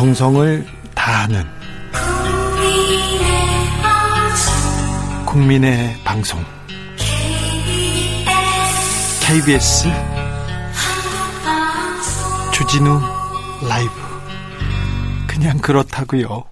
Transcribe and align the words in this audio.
정성을 0.00 0.64
다하는 0.94 1.44
국민의 5.26 5.94
방송 6.04 6.42
KBS 9.20 9.88
주진우 12.50 12.98
라이브 13.68 13.92
그냥 15.26 15.58
그렇다고요. 15.58 16.44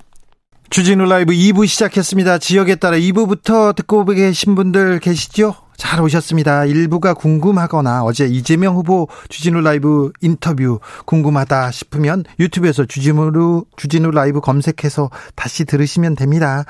주진우 0.69 1.07
라이브 1.07 1.33
2부 1.33 1.67
시작했습니다. 1.67 2.37
지역에 2.37 2.75
따라 2.75 2.99
2부부터 2.99 3.75
듣고 3.75 4.05
계신 4.05 4.57
분들 4.57 5.01
계시죠? 5.01 5.55
잘 5.79 6.03
오셨습니다. 6.03 6.65
일부가 6.67 7.15
궁금하거나 7.15 8.03
어제 8.03 8.27
이재명 8.27 8.75
후보 8.75 9.09
주진우 9.29 9.61
라이브 9.63 10.13
인터뷰 10.21 10.81
궁금하다 11.07 11.71
싶으면 11.71 12.25
유튜브에서 12.39 12.85
주진우, 12.85 13.65
주진우 13.77 14.11
라이브 14.11 14.41
검색해서 14.41 15.09
다시 15.35 15.65
들으시면 15.65 16.17
됩니다. 16.17 16.65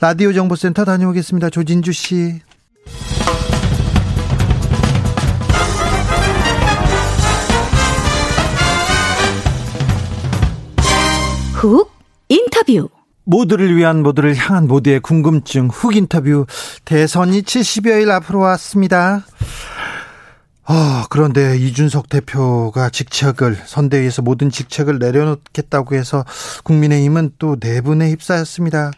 라디오 0.00 0.32
정보센터 0.32 0.84
다녀오겠습니다. 0.84 1.50
조진주 1.50 1.92
씨. 1.92 2.40
훅 11.54 11.90
인터뷰 12.28 12.88
모두를 13.28 13.76
위한 13.76 14.02
모두를 14.02 14.34
향한 14.34 14.66
모두의 14.66 15.00
궁금증 15.00 15.68
훅 15.68 15.96
인터뷰 15.96 16.46
대선이 16.86 17.42
70여일 17.42 18.10
앞으로 18.10 18.38
왔습니다. 18.38 19.22
아, 20.64 21.06
그런데 21.10 21.58
이준석 21.58 22.08
대표가 22.08 22.88
직책을 22.88 23.58
선대위에서 23.66 24.22
모든 24.22 24.50
직책을 24.50 24.98
내려놓겠다고 24.98 25.94
해서 25.94 26.24
국민의힘은 26.64 27.32
또 27.38 27.56
내분에 27.60 28.10
휩싸였습니다. 28.10 28.92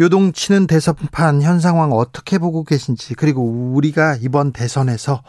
요동치는 0.00 0.66
대선판 0.66 1.42
현 1.42 1.60
상황 1.60 1.92
어떻게 1.92 2.38
보고 2.38 2.64
계신지 2.64 3.14
그리고 3.14 3.42
우리가 3.74 4.16
이번 4.22 4.52
대선에서 4.52 5.22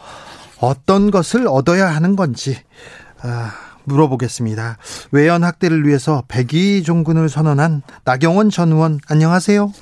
어떤 0.58 1.10
것을 1.10 1.46
얻어야 1.46 1.88
하는 1.88 2.16
건지 2.16 2.58
아, 3.20 3.52
물어보겠습니다. 3.88 4.76
외연 5.12 5.42
확대를 5.44 5.86
위해서 5.86 6.22
백의 6.28 6.82
종군을 6.84 7.28
선언한 7.28 7.82
나경원 8.04 8.50
전 8.50 8.72
의원 8.72 8.98
안녕하세요. 9.10 9.72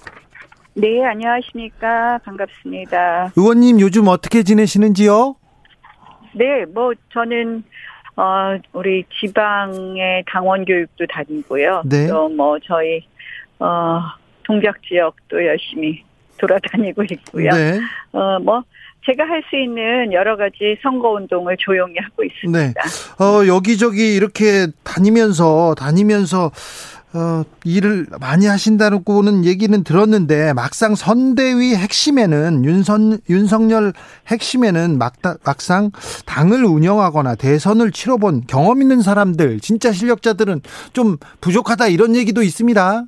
네, 0.74 1.04
안녕하십니까. 1.04 2.18
반갑습니다. 2.24 3.32
의원님 3.36 3.80
요즘 3.80 4.08
어떻게 4.08 4.42
지내시는지요? 4.42 5.36
네, 6.34 6.64
뭐 6.66 6.92
저는 7.12 7.64
어 8.16 8.56
우리 8.72 9.04
지방의 9.20 10.24
당원 10.30 10.64
교육도 10.64 11.06
다니고요. 11.06 11.82
네. 11.86 12.08
또 12.08 12.28
뭐 12.28 12.58
저희 12.64 13.06
어 13.58 14.00
동작 14.44 14.76
지역도 14.86 15.44
열심히 15.44 16.02
돌아다니고 16.38 17.04
있고요. 17.10 17.50
네. 17.50 17.80
어뭐 18.12 18.62
제가 19.06 19.24
할 19.24 19.42
수 19.48 19.56
있는 19.56 20.12
여러 20.12 20.36
가지 20.36 20.76
선거 20.82 21.10
운동을 21.12 21.56
조용히 21.58 21.94
하고 22.02 22.24
있습니다. 22.24 22.58
네. 22.58 23.24
어, 23.24 23.46
여기저기 23.46 24.14
이렇게 24.16 24.66
다니면서, 24.82 25.76
다니면서, 25.78 26.50
어, 27.14 27.44
일을 27.64 28.06
많이 28.20 28.46
하신다고는 28.46 29.44
얘기는 29.44 29.84
들었는데, 29.84 30.52
막상 30.54 30.96
선대위 30.96 31.76
핵심에는, 31.76 32.64
윤선, 32.64 33.20
윤석열 33.30 33.92
핵심에는 34.26 34.98
막, 34.98 35.14
막상 35.44 35.92
당을 36.26 36.64
운영하거나 36.64 37.36
대선을 37.36 37.92
치러본 37.92 38.42
경험 38.48 38.82
있는 38.82 39.02
사람들, 39.02 39.60
진짜 39.60 39.92
실력자들은 39.92 40.62
좀 40.92 41.16
부족하다 41.40 41.86
이런 41.88 42.16
얘기도 42.16 42.42
있습니다. 42.42 43.04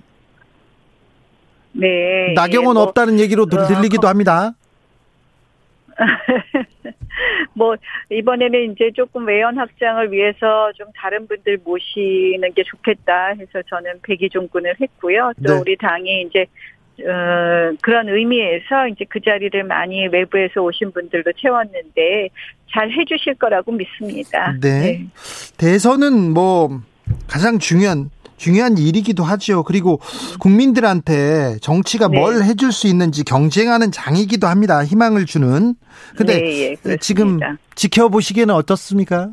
네. 1.72 2.32
나경원 2.34 2.76
예, 2.76 2.78
뭐, 2.78 2.82
없다는 2.84 3.19
얘기로 3.19 3.44
어, 3.44 3.66
들리기도 3.66 4.09
합니다. 4.09 4.54
뭐 7.54 7.76
이번에는 8.10 8.72
이제 8.72 8.91
조금 8.94 9.26
외연 9.26 9.59
확장을 9.59 10.12
위해서 10.12 10.72
좀 10.72 10.86
다른 10.97 11.26
분들 11.26 11.59
모시는 11.64 12.54
게 12.54 12.62
좋겠다 12.62 13.34
해서 13.38 13.62
저는 13.69 14.00
백의종군을 14.03 14.75
했고요. 14.81 15.32
또 15.47 15.54
네. 15.54 15.60
우리 15.60 15.76
당이 15.76 16.22
이제 16.22 16.47
어, 17.00 17.76
그런 17.81 18.09
의미에서 18.09 18.88
이제 18.92 19.04
그 19.09 19.20
자리를 19.20 19.62
많이 19.64 20.09
외부에서 20.09 20.62
오신 20.62 20.92
분들도 20.92 21.32
채웠는데 21.32 22.28
잘 22.72 22.91
해주실 22.91 23.36
거라고 23.36 23.72
믿습니다. 23.72 24.54
네. 24.60 25.06
대선은 25.56 26.32
뭐 26.32 26.80
가장 27.28 27.59
중요한 27.59 28.10
중요한 28.38 28.78
일이기도 28.78 29.22
하죠. 29.25 29.62
그리고 29.65 30.00
국민들한테 30.41 31.59
정치가 31.60 32.09
네. 32.09 32.19
뭘 32.19 32.43
해줄 32.43 32.72
수 32.72 32.87
있는지 32.87 33.25
경쟁하는 33.25 33.93
장이기도 33.93 34.47
합니다. 34.47 34.82
희망을 34.84 35.26
주는. 35.26 35.75
근데 36.16 36.41
네, 36.41 36.77
예. 36.87 36.97
지금 36.97 37.38
지켜보시기에는 37.75 38.54
어떻습니까? 38.54 39.31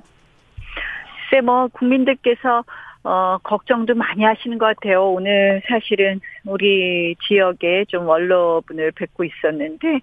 글쎄 1.30 1.42
뭐 1.42 1.68
국민들께서 1.68 2.64
어 3.04 3.38
걱정도 3.44 3.94
많이 3.94 4.24
하시는 4.24 4.58
것 4.58 4.66
같아요. 4.66 5.12
오늘 5.12 5.62
사실은 5.68 6.20
우리 6.44 7.16
지역에 7.28 7.86
좀 7.88 8.08
원로분을 8.08 8.94
뵙고 8.94 9.24
있었는데 9.24 10.00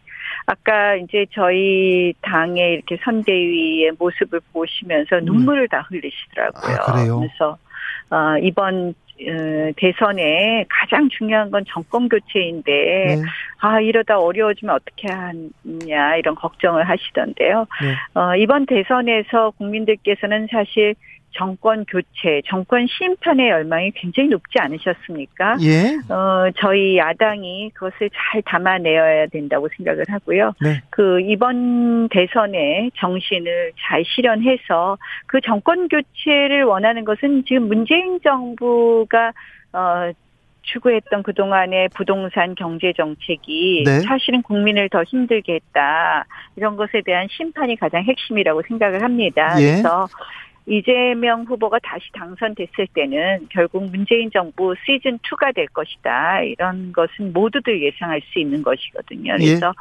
아까 0.46 0.94
이제 0.96 1.26
저희 1.32 2.14
당의 2.22 2.74
이렇게 2.74 2.96
선대위의 3.04 3.92
모습을 3.98 4.40
보시면서 4.52 5.20
눈물을 5.20 5.66
다 5.68 5.84
흘리시더라고요. 5.88 6.72
음. 6.72 6.78
아, 6.78 6.92
그래요? 6.92 7.18
그래서 7.18 7.58
어 8.12 8.36
이번 8.42 8.94
어, 9.20 9.72
대선에 9.76 10.66
가장 10.68 11.08
중요한 11.08 11.50
건 11.50 11.64
정권 11.68 12.08
교체인데 12.08 12.72
네. 12.72 13.22
아 13.60 13.80
이러다 13.80 14.18
어려워지면 14.18 14.74
어떻게 14.74 15.08
하냐 15.10 16.16
이런 16.16 16.34
걱정을 16.34 16.88
하시던데요. 16.88 17.66
네. 17.82 18.20
어, 18.20 18.36
이번 18.36 18.66
대선에서 18.66 19.52
국민들께서는 19.58 20.48
사실 20.50 20.94
정권 21.32 21.84
교체, 21.86 22.42
정권 22.46 22.86
심판의 22.86 23.48
열망이 23.48 23.90
굉장히 23.92 24.28
높지 24.28 24.58
않으셨습니까? 24.58 25.56
예. 25.62 26.12
어, 26.12 26.50
저희 26.58 26.98
야당이 26.98 27.70
그것을 27.74 28.10
잘 28.14 28.42
담아내어야 28.42 29.26
된다고 29.26 29.68
생각을 29.76 30.04
하고요. 30.08 30.52
네. 30.60 30.82
그 30.90 31.20
이번 31.20 32.08
대선의 32.08 32.92
정신을 32.96 33.72
잘 33.80 34.04
실현해서 34.04 34.98
그 35.26 35.40
정권 35.40 35.88
교체를 35.88 36.64
원하는 36.64 37.04
것은 37.04 37.44
지금 37.46 37.68
문재인 37.68 38.20
정부가 38.22 39.32
어 39.72 40.12
추구했던 40.62 41.22
그동안의 41.22 41.88
부동산 41.94 42.54
경제 42.54 42.92
정책이 42.92 43.82
네. 43.84 44.00
사실은 44.00 44.42
국민을 44.42 44.88
더 44.88 45.02
힘들게 45.02 45.54
했다. 45.54 46.24
이런 46.56 46.76
것에 46.76 47.02
대한 47.04 47.26
심판이 47.30 47.76
가장 47.76 48.04
핵심이라고 48.04 48.62
생각을 48.68 49.02
합니다. 49.02 49.60
예. 49.60 49.72
그래서 49.72 50.06
이재명 50.66 51.44
후보가 51.44 51.78
다시 51.82 52.04
당선됐을 52.12 52.86
때는 52.94 53.48
결국 53.50 53.84
문재인 53.90 54.30
정부 54.32 54.74
시즌 54.86 55.18
2가 55.18 55.54
될 55.54 55.66
것이다. 55.68 56.42
이런 56.42 56.92
것은 56.92 57.32
모두들 57.32 57.82
예상할 57.82 58.20
수 58.32 58.38
있는 58.38 58.62
것이거든요. 58.62 59.34
예. 59.40 59.46
그래서 59.46 59.72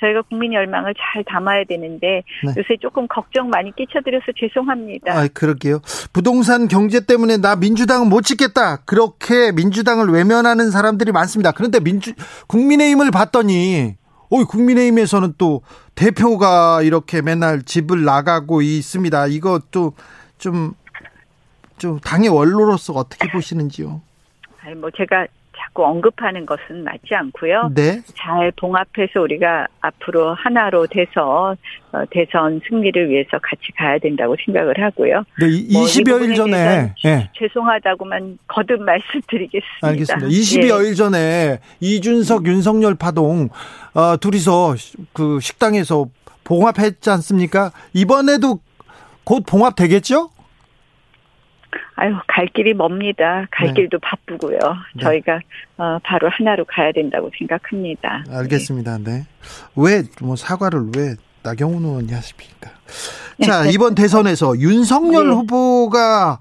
저희가 0.00 0.22
국민 0.22 0.52
열망을 0.52 0.94
잘 0.94 1.24
담아야 1.24 1.64
되는데 1.64 2.22
네. 2.44 2.54
요새 2.56 2.76
조금 2.80 3.06
걱정 3.08 3.48
많이 3.48 3.74
끼쳐드려서 3.74 4.26
죄송합니다. 4.38 5.12
아, 5.18 5.28
그럴게요. 5.32 5.80
부동산 6.12 6.68
경제 6.68 7.04
때문에 7.04 7.38
나 7.38 7.56
민주당은 7.56 8.08
못 8.08 8.22
찍겠다. 8.22 8.84
그렇게 8.84 9.52
민주당을 9.52 10.08
외면하는 10.08 10.70
사람들이 10.70 11.12
많습니다. 11.12 11.52
그런데 11.52 11.80
민주 11.80 12.12
국민의힘을 12.46 13.10
봤더니 13.10 13.94
어, 14.28 14.44
국민의힘에서는 14.44 15.34
또 15.38 15.62
대표가 15.94 16.82
이렇게 16.82 17.22
맨날 17.22 17.62
집을 17.62 18.04
나가고 18.04 18.60
있습니다. 18.60 19.26
이것도 19.28 19.94
좀, 20.38 20.72
좀 21.78 21.98
당의 22.00 22.28
원로로서 22.28 22.92
어떻게 22.94 23.30
보시는지요? 23.30 24.00
아니, 24.62 24.74
뭐 24.74 24.90
제가 24.96 25.26
자꾸 25.58 25.86
언급하는 25.86 26.44
것은 26.44 26.84
맞지 26.84 27.14
않고요. 27.14 27.70
네. 27.74 28.02
잘 28.14 28.52
봉합해서 28.60 29.20
우리가 29.22 29.66
앞으로 29.80 30.34
하나로 30.34 30.86
돼서 30.86 31.56
어, 31.92 32.02
대선 32.10 32.60
승리를 32.68 33.08
위해서 33.08 33.30
같이 33.42 33.72
가야 33.76 33.98
된다고 33.98 34.36
생각을 34.44 34.74
하고요. 34.78 35.24
네, 35.40 35.46
이- 35.48 35.72
뭐이 35.72 35.86
20여일 35.86 36.04
부분에 36.10 36.34
전에, 36.34 36.94
예. 37.06 37.30
죄송하다고만 37.38 38.38
거듭 38.48 38.82
말씀드리겠습니다. 38.82 39.86
알겠습니다. 39.88 40.26
예. 40.26 40.30
20여일 40.30 40.94
전에 40.96 41.60
이준석, 41.80 42.46
윤석열 42.46 42.94
파동, 42.94 43.48
어, 43.94 44.16
둘이서 44.18 44.74
그 45.14 45.40
식당에서 45.40 46.06
봉합했지 46.44 47.08
않습니까? 47.10 47.72
이번에도 47.94 48.60
곧 49.26 49.44
봉합되겠죠? 49.44 50.30
아유, 51.96 52.14
갈 52.28 52.46
길이 52.46 52.74
멉니다. 52.74 53.46
갈 53.50 53.68
네. 53.68 53.74
길도 53.74 53.98
바쁘고요. 53.98 54.58
네. 54.94 55.02
저희가 55.02 55.40
어, 55.78 55.98
바로 56.04 56.28
하나로 56.30 56.64
가야 56.64 56.92
된다고 56.92 57.28
생각합니다. 57.36 58.24
알겠습니다. 58.30 58.98
네. 58.98 59.26
왜, 59.74 60.04
뭐, 60.22 60.36
사과를 60.36 60.90
왜 60.96 61.16
나경원 61.42 61.84
의원이 61.84 62.12
하십니까? 62.12 62.70
자, 63.44 63.66
이번 63.66 63.96
대선에서 63.96 64.58
윤석열 64.58 65.26
네. 65.26 65.32
후보가 65.34 66.38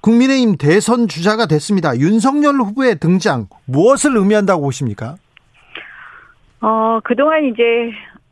국민의힘 0.00 0.56
대선 0.56 1.06
주자가 1.06 1.46
됐습니다. 1.46 1.96
윤석열 1.96 2.56
후보의 2.56 2.98
등장 2.98 3.46
무엇을 3.66 4.16
의미한다고 4.16 4.62
보십니까? 4.62 5.16
어, 6.60 6.98
그동안 7.04 7.44
이제 7.44 7.62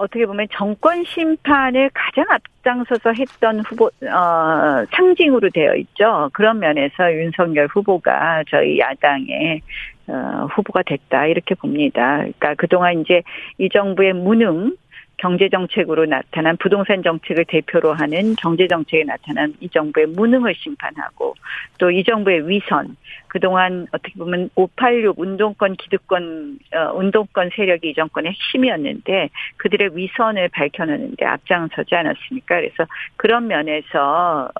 어떻게 0.02 0.26
보면 0.26 0.48
정권 0.52 1.04
심판을 1.04 1.90
가장 1.94 2.24
앞장서서 2.28 3.12
했던 3.12 3.60
후보 3.60 3.86
어, 3.86 4.84
상징으로 4.90 5.48
되어 5.50 5.76
있죠. 5.76 6.28
그런 6.32 6.58
면에서 6.58 7.12
윤석열 7.12 7.68
후보가 7.68 8.44
저희 8.50 8.78
야당의 8.80 9.62
어, 10.08 10.46
후보가 10.50 10.82
됐다 10.82 11.26
이렇게 11.26 11.54
봅니다. 11.54 12.16
그러니까 12.16 12.54
그동안 12.54 13.00
이제 13.00 13.22
이 13.58 13.68
정부의 13.68 14.14
무능 14.14 14.76
경제 15.22 15.48
정책으로 15.48 16.04
나타난 16.06 16.56
부동산 16.56 17.00
정책을 17.00 17.44
대표로 17.44 17.92
하는 17.94 18.34
경제 18.34 18.66
정책에 18.66 19.04
나타난 19.04 19.54
이 19.60 19.68
정부의 19.68 20.08
무능을 20.08 20.52
심판하고 20.56 21.34
또 21.78 21.92
이 21.92 22.02
정부의 22.04 22.48
위선 22.48 22.96
그동안 23.28 23.86
어떻게 23.92 24.14
보면 24.18 24.50
586 24.56 25.18
운동권 25.18 25.76
기득권 25.76 26.58
어, 26.74 26.92
운동권 26.94 27.50
세력이 27.54 27.90
이 27.90 27.94
정권의 27.94 28.32
핵심이었는데 28.32 29.28
그들의 29.58 29.96
위선을 29.96 30.48
밝혀내는데 30.48 31.24
앞장서지 31.24 31.94
않았습니까? 31.94 32.56
그래서 32.56 32.86
그런 33.16 33.46
면에서 33.46 34.50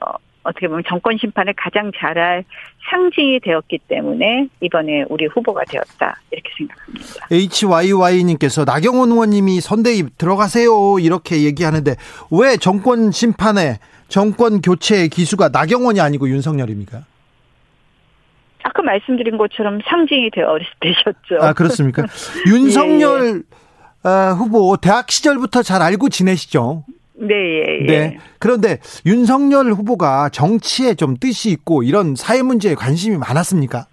어, 0.44 0.48
어떻게 0.50 0.68
보면 0.68 0.82
정권 0.86 1.16
심판을 1.18 1.54
가장 1.56 1.90
잘할 1.96 2.44
상징이 2.90 3.40
되었기 3.40 3.80
때문에 3.88 4.48
이번에 4.60 5.04
우리 5.08 5.26
후보가 5.26 5.64
되었다 5.68 6.20
이렇게 6.30 6.50
생각합니다. 6.56 7.26
HYY님께서 7.30 8.64
나경원 8.64 9.10
의원님이 9.10 9.60
선대위 9.60 10.04
들어가세요 10.18 10.98
이렇게 11.00 11.42
얘기하는데 11.44 11.94
왜 12.30 12.56
정권 12.56 13.10
심판에 13.10 13.78
정권 14.08 14.60
교체의 14.60 15.08
기수가 15.08 15.48
나경원이 15.48 16.00
아니고 16.00 16.28
윤석열입니까? 16.28 17.04
아까 18.64 18.82
말씀드린 18.82 19.38
것처럼 19.38 19.80
상징이 19.84 20.30
되어 20.30 20.58
되셨죠. 20.80 21.44
아 21.44 21.52
그렇습니까? 21.52 22.04
윤석열 22.46 23.22
예, 23.24 24.08
예. 24.08 24.08
어, 24.08 24.34
후보 24.34 24.76
대학 24.76 25.10
시절부터 25.10 25.62
잘 25.62 25.82
알고 25.82 26.08
지내시죠? 26.08 26.84
네, 27.22 27.34
예, 27.34 27.78
예. 27.82 27.86
네. 27.86 28.18
그런데 28.40 28.78
윤석열 29.06 29.66
후보가 29.66 30.30
정치에 30.30 30.94
좀 30.94 31.16
뜻이 31.16 31.50
있고 31.50 31.84
이런 31.84 32.16
사회 32.16 32.42
문제에 32.42 32.74
관심이 32.74 33.16
많았습니까? 33.16 33.86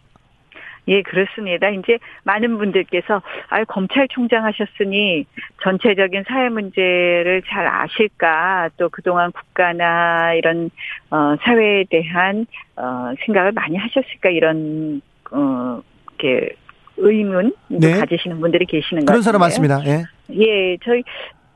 예, 0.88 1.04
그렇습니다. 1.04 1.70
이제 1.70 2.00
많은 2.24 2.58
분들께서 2.58 3.22
아 3.50 3.64
검찰총장 3.66 4.44
하셨으니 4.44 5.26
전체적인 5.62 6.24
사회 6.28 6.50
문제를 6.50 7.44
잘 7.48 7.68
아실까 7.68 8.70
또 8.78 8.90
그동안 8.90 9.32
국가나 9.32 10.34
이런 10.34 10.72
어 11.12 11.36
사회에 11.44 11.86
대한 11.92 12.48
어 12.76 13.14
생각을 13.24 13.52
많이 13.52 13.78
하셨을까 13.78 14.32
이런 14.32 15.02
어 15.30 15.84
이렇게 16.18 16.56
의문 16.98 17.54
네. 17.68 18.00
가지시는 18.00 18.40
분들이 18.40 18.66
계시는 18.66 19.02
것 19.02 19.06
같아요. 19.06 19.14
그런 19.14 19.22
사람 19.22 19.42
많습니다. 19.42 19.82
예. 19.86 20.06
예, 20.32 20.78
저희 20.84 21.04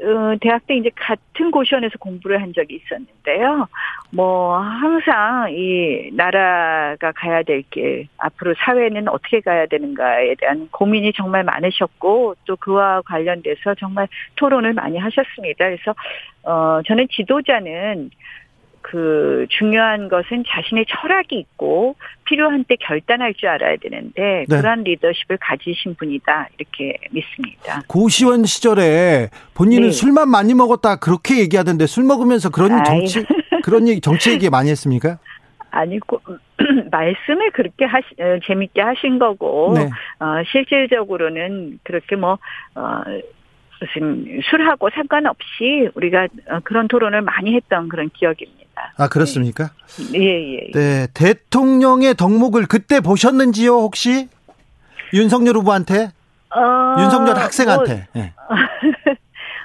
어, 0.02 0.36
대학 0.42 0.66
때 0.68 0.76
이제 0.76 0.90
같은 0.96 1.52
고시원에서 1.52 1.98
공부를 2.00 2.42
한 2.42 2.54
적이 2.54 2.82
있었는데요. 2.84 3.68
뭐, 4.12 4.58
항상 4.58 5.48
이 5.52 6.10
나라가 6.14 7.12
가야 7.14 7.44
될 7.44 7.64
길, 7.70 8.08
앞으로 8.18 8.54
사회는 8.58 9.08
어떻게 9.08 9.40
가야 9.40 9.66
되는가에 9.68 10.36
대한 10.36 10.68
고민이 10.72 11.14
정말 11.14 11.44
많으셨고, 11.44 12.36
또 12.46 12.56
그와 12.58 13.02
관련돼서 13.02 13.76
정말 13.76 14.08
토론을 14.36 14.74
많이 14.74 14.98
하셨습니다. 14.98 15.66
그래서, 15.66 15.96
어, 16.44 16.82
저는 16.86 17.08
지도자는 17.10 18.10
그 18.84 19.48
중요한 19.50 20.10
것은 20.10 20.44
자신의 20.48 20.86
철학이 20.90 21.40
있고 21.40 21.96
필요한 22.26 22.64
때 22.66 22.76
결단할 22.76 23.34
줄 23.34 23.50
알아야 23.50 23.78
되는데 23.78 24.46
네. 24.48 24.58
그러한 24.58 24.84
리더십을 24.84 25.38
가지신 25.40 25.96
분이다 25.96 26.50
이렇게 26.58 26.98
믿습니다. 27.12 27.82
고시원 27.88 28.46
시절에 28.46 29.30
본인은 29.56 29.88
네. 29.88 29.92
술만 29.92 30.30
많이 30.30 30.54
먹었다 30.54 30.98
그렇게 30.98 31.40
얘기하던데 31.40 31.88
술 31.88 32.04
먹으면서 32.04 32.50
그런 32.50 32.84
정치 32.84 33.26
그런 33.64 33.88
얘기 33.88 34.02
정치 34.02 34.32
얘기 34.32 34.50
많이 34.50 34.70
했습니까? 34.70 35.18
아니고 35.72 36.22
말씀을 36.92 37.52
그렇게 37.52 37.86
하시 37.86 38.06
어, 38.20 38.40
재밌게 38.46 38.82
하신 38.82 39.18
거고 39.18 39.74
네. 39.76 39.90
어, 40.20 40.44
실질적으로는 40.52 41.80
그렇게 41.84 42.16
뭐 42.16 42.38
어, 42.76 43.02
무슨 43.84 44.42
술하고 44.50 44.90
상관없이 44.94 45.90
우리가 45.94 46.28
어, 46.50 46.60
그런 46.64 46.88
토론을 46.88 47.22
많이 47.22 47.54
했던 47.56 47.90
그런 47.90 48.10
기억입니다. 48.10 48.94
아 48.98 49.10
그렇습니까? 49.10 49.72
예, 50.16 50.20
예, 50.20 50.60
예. 50.68 50.72
네, 50.72 51.08
대통령의 51.14 52.16
덕목을 52.16 52.66
그때 52.68 53.02
보셨는지요 53.02 53.74
혹시 53.74 54.30
윤석열 55.14 55.58
후보한테? 55.58 56.12
어, 56.56 57.02
윤석열 57.02 57.36
학생한테. 57.38 58.08
뭐, 58.14 58.24
네. 58.24 58.34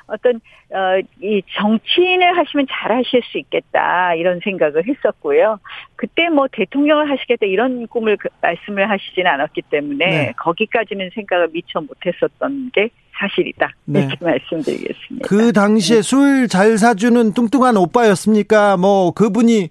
어떤 0.09 0.41
어, 0.71 1.00
이 1.23 1.43
정치인을 1.55 2.37
하시면 2.37 2.67
잘 2.71 2.93
하실 2.93 3.23
수 3.25 3.38
있겠다 3.38 4.14
이런 4.14 4.41
생각을 4.43 4.87
했었고요. 4.87 5.59
그때 5.97 6.29
뭐 6.29 6.49
대통령을 6.50 7.11
하시겠다 7.11 7.47
이런 7.47 7.87
꿈을 7.87 8.17
그, 8.17 8.29
말씀을 8.41 8.91
하시지는 8.91 9.31
않았기 9.31 9.62
때문에 9.71 10.06
네. 10.06 10.32
거기까지는 10.37 11.11
생각을 11.14 11.49
미처 11.53 11.81
못했었던 11.81 12.71
게 12.73 12.91
사실이다. 13.19 13.70
네. 13.87 14.00
이렇게 14.00 14.17
말씀드리겠습니다. 14.20 15.26
그 15.26 15.53
당시에 15.53 15.97
네. 15.97 16.03
술잘 16.03 16.79
사주는 16.79 17.32
뚱뚱한 17.32 17.76
오빠였습니까? 17.76 18.76
뭐 18.76 19.11
그분이 19.12 19.69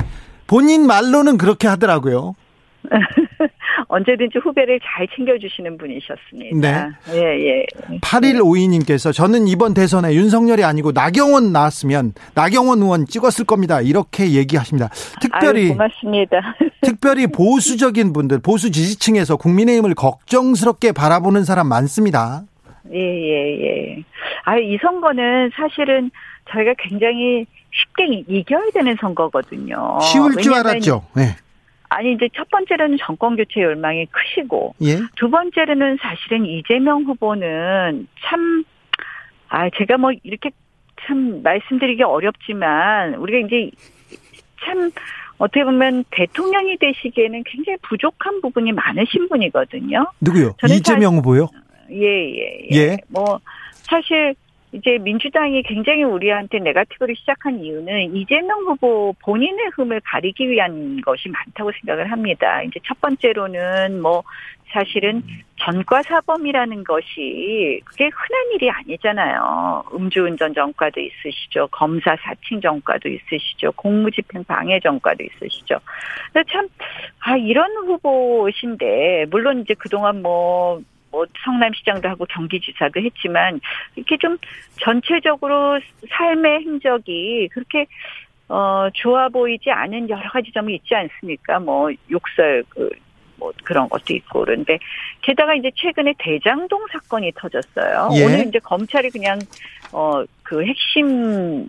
본인 0.48 0.88
말로는 0.88 1.38
그렇게 1.38 1.68
하더라고요. 1.68 2.36
언제든지 3.90 4.40
후배를 4.40 4.80
잘 4.84 5.08
챙겨주시는 5.16 5.78
분이셨습니다. 5.78 6.58
네. 6.60 6.92
예, 7.14 7.48
예. 7.48 7.66
8152님께서 8.02 9.14
저는 9.14 9.48
이번 9.48 9.74
대선에 9.74 10.14
윤석열이 10.14 10.64
아니고 10.64 10.92
나경원 10.92 11.52
나왔으면 11.52 12.14
나경원 12.34 12.82
의원 12.82 13.06
찍었을 13.06 13.46
겁니다. 13.46 13.82
이렇게 13.82 14.32
얘기하십니다. 14.32 14.90
특별히. 15.22 15.66
아유, 15.66 15.70
고맙습니다. 15.70 16.38
특별히 16.82 17.28
보수적인 17.28 18.14
분들, 18.14 18.40
보수 18.40 18.72
지지층에서 18.72 19.38
국민의힘을 19.38 19.96
걱정스럽게 19.96 20.92
바라보는 20.92 21.44
사람 21.44 21.68
많습니다. 21.68 22.44
예, 22.94 23.00
예, 23.00 23.62
예. 23.62 24.04
아, 24.46 24.58
이 24.58 24.78
선거는 24.82 25.52
사실은 25.56 26.12
저희가 26.50 26.74
굉장히 26.78 27.46
쉽게 27.72 28.24
이겨야 28.28 28.70
되는 28.74 28.96
선거거든요. 29.00 30.00
쉬울 30.02 30.36
줄 30.38 30.54
알았죠. 30.54 31.04
네. 31.16 31.36
아니 31.90 32.14
이제 32.14 32.28
첫 32.36 32.50
번째로는 32.50 32.98
정권 33.00 33.36
교체 33.38 33.62
열망이 33.62 34.06
크시고 34.08 34.76
예? 34.84 34.98
두 35.16 35.30
번째로는 35.30 35.98
사실은 36.02 36.46
이재명 36.46 37.04
후보는 37.04 38.08
참 38.26 38.66
아 39.50 39.70
제가 39.78 39.98
뭐 39.98 40.12
이렇게 40.24 40.52
참 41.06 41.42
말씀드리기 41.44 42.04
어렵지만 42.04 43.16
우리가 43.16 43.48
이제 43.48 43.72
참 44.66 44.92
어떻게 45.38 45.64
보면 45.64 46.04
대통령이 46.12 46.78
되시기에는 46.78 47.44
굉장히 47.46 47.78
부족한 47.84 48.42
부분이 48.42 48.72
많으신 48.72 49.30
분이거든요. 49.30 50.08
누구요? 50.20 50.56
이재명 50.68 51.16
후보요? 51.18 51.48
예예 51.92 52.38
예, 52.38 52.68
예. 52.72 52.78
예. 52.78 52.98
뭐 53.10 53.40
사실 53.72 54.36
이제 54.74 54.98
민주당이 54.98 55.64
굉장히 55.64 56.04
우리한테 56.04 56.60
네가티브를 56.60 57.16
시작한 57.16 57.64
이유는 57.64 58.16
이재명 58.16 58.60
후보 58.64 59.16
본인의 59.24 59.70
흠을 59.76 60.02
가리기 60.04 60.50
위한 60.50 61.00
것이 61.02 61.30
많다고 61.30 61.72
생각을 61.72 62.12
합니다. 62.12 62.62
이제 62.64 62.80
첫 62.86 63.00
번째로는 63.00 64.02
뭐 64.02 64.24
사실은 64.70 65.24
전과 65.56 66.04
사범이라는 66.04 66.84
것이 66.84 67.80
그게 67.86 68.06
흔한 68.06 68.54
일이 68.54 68.70
아니잖아요. 68.70 69.86
음주운전 69.94 70.54
전과도 70.54 71.00
있으시죠. 71.00 71.68
검사 71.72 72.16
사칭 72.18 72.60
전과도 72.62 73.08
있으시죠. 73.08 73.72
공무집행 73.72 74.44
방해 74.44 74.80
전과도 74.82 75.24
있으시죠. 75.24 75.80
참, 76.52 76.68
아, 77.20 77.38
이런 77.38 77.72
후보신데, 77.88 79.28
물론 79.30 79.62
이제 79.62 79.74
그동안 79.74 80.22
뭐 80.22 80.82
뭐 81.18 81.26
성남시장도 81.44 82.08
하고 82.08 82.26
경기지사도 82.26 83.02
했지만 83.02 83.60
이렇게 83.96 84.18
좀 84.18 84.38
전체적으로 84.82 85.80
삶의 86.10 86.62
행적이 86.62 87.50
그렇게 87.52 87.88
어 88.50 88.88
좋아 88.94 89.28
보이지 89.30 89.72
않은 89.72 90.10
여러 90.10 90.30
가지 90.30 90.52
점이 90.54 90.76
있지 90.76 90.96
않습니까? 90.96 91.60
뭐 91.60 91.90
욕설 92.12 92.64
그 92.70 92.90
뭐 93.38 93.52
그런 93.64 93.88
것도 93.90 94.14
있고 94.16 94.42
그런데 94.42 94.80
게다가 95.22 95.54
이제 95.54 95.72
최근에 95.76 96.14
대장동 96.18 96.86
사건이 96.92 97.32
터졌어요. 97.36 98.10
예. 98.16 98.26
오늘 98.26 98.48
이제 98.48 98.60
검찰이 98.60 99.10
그냥 99.10 99.40
어 99.94 100.26
그 100.44 100.64
핵심 100.64 101.68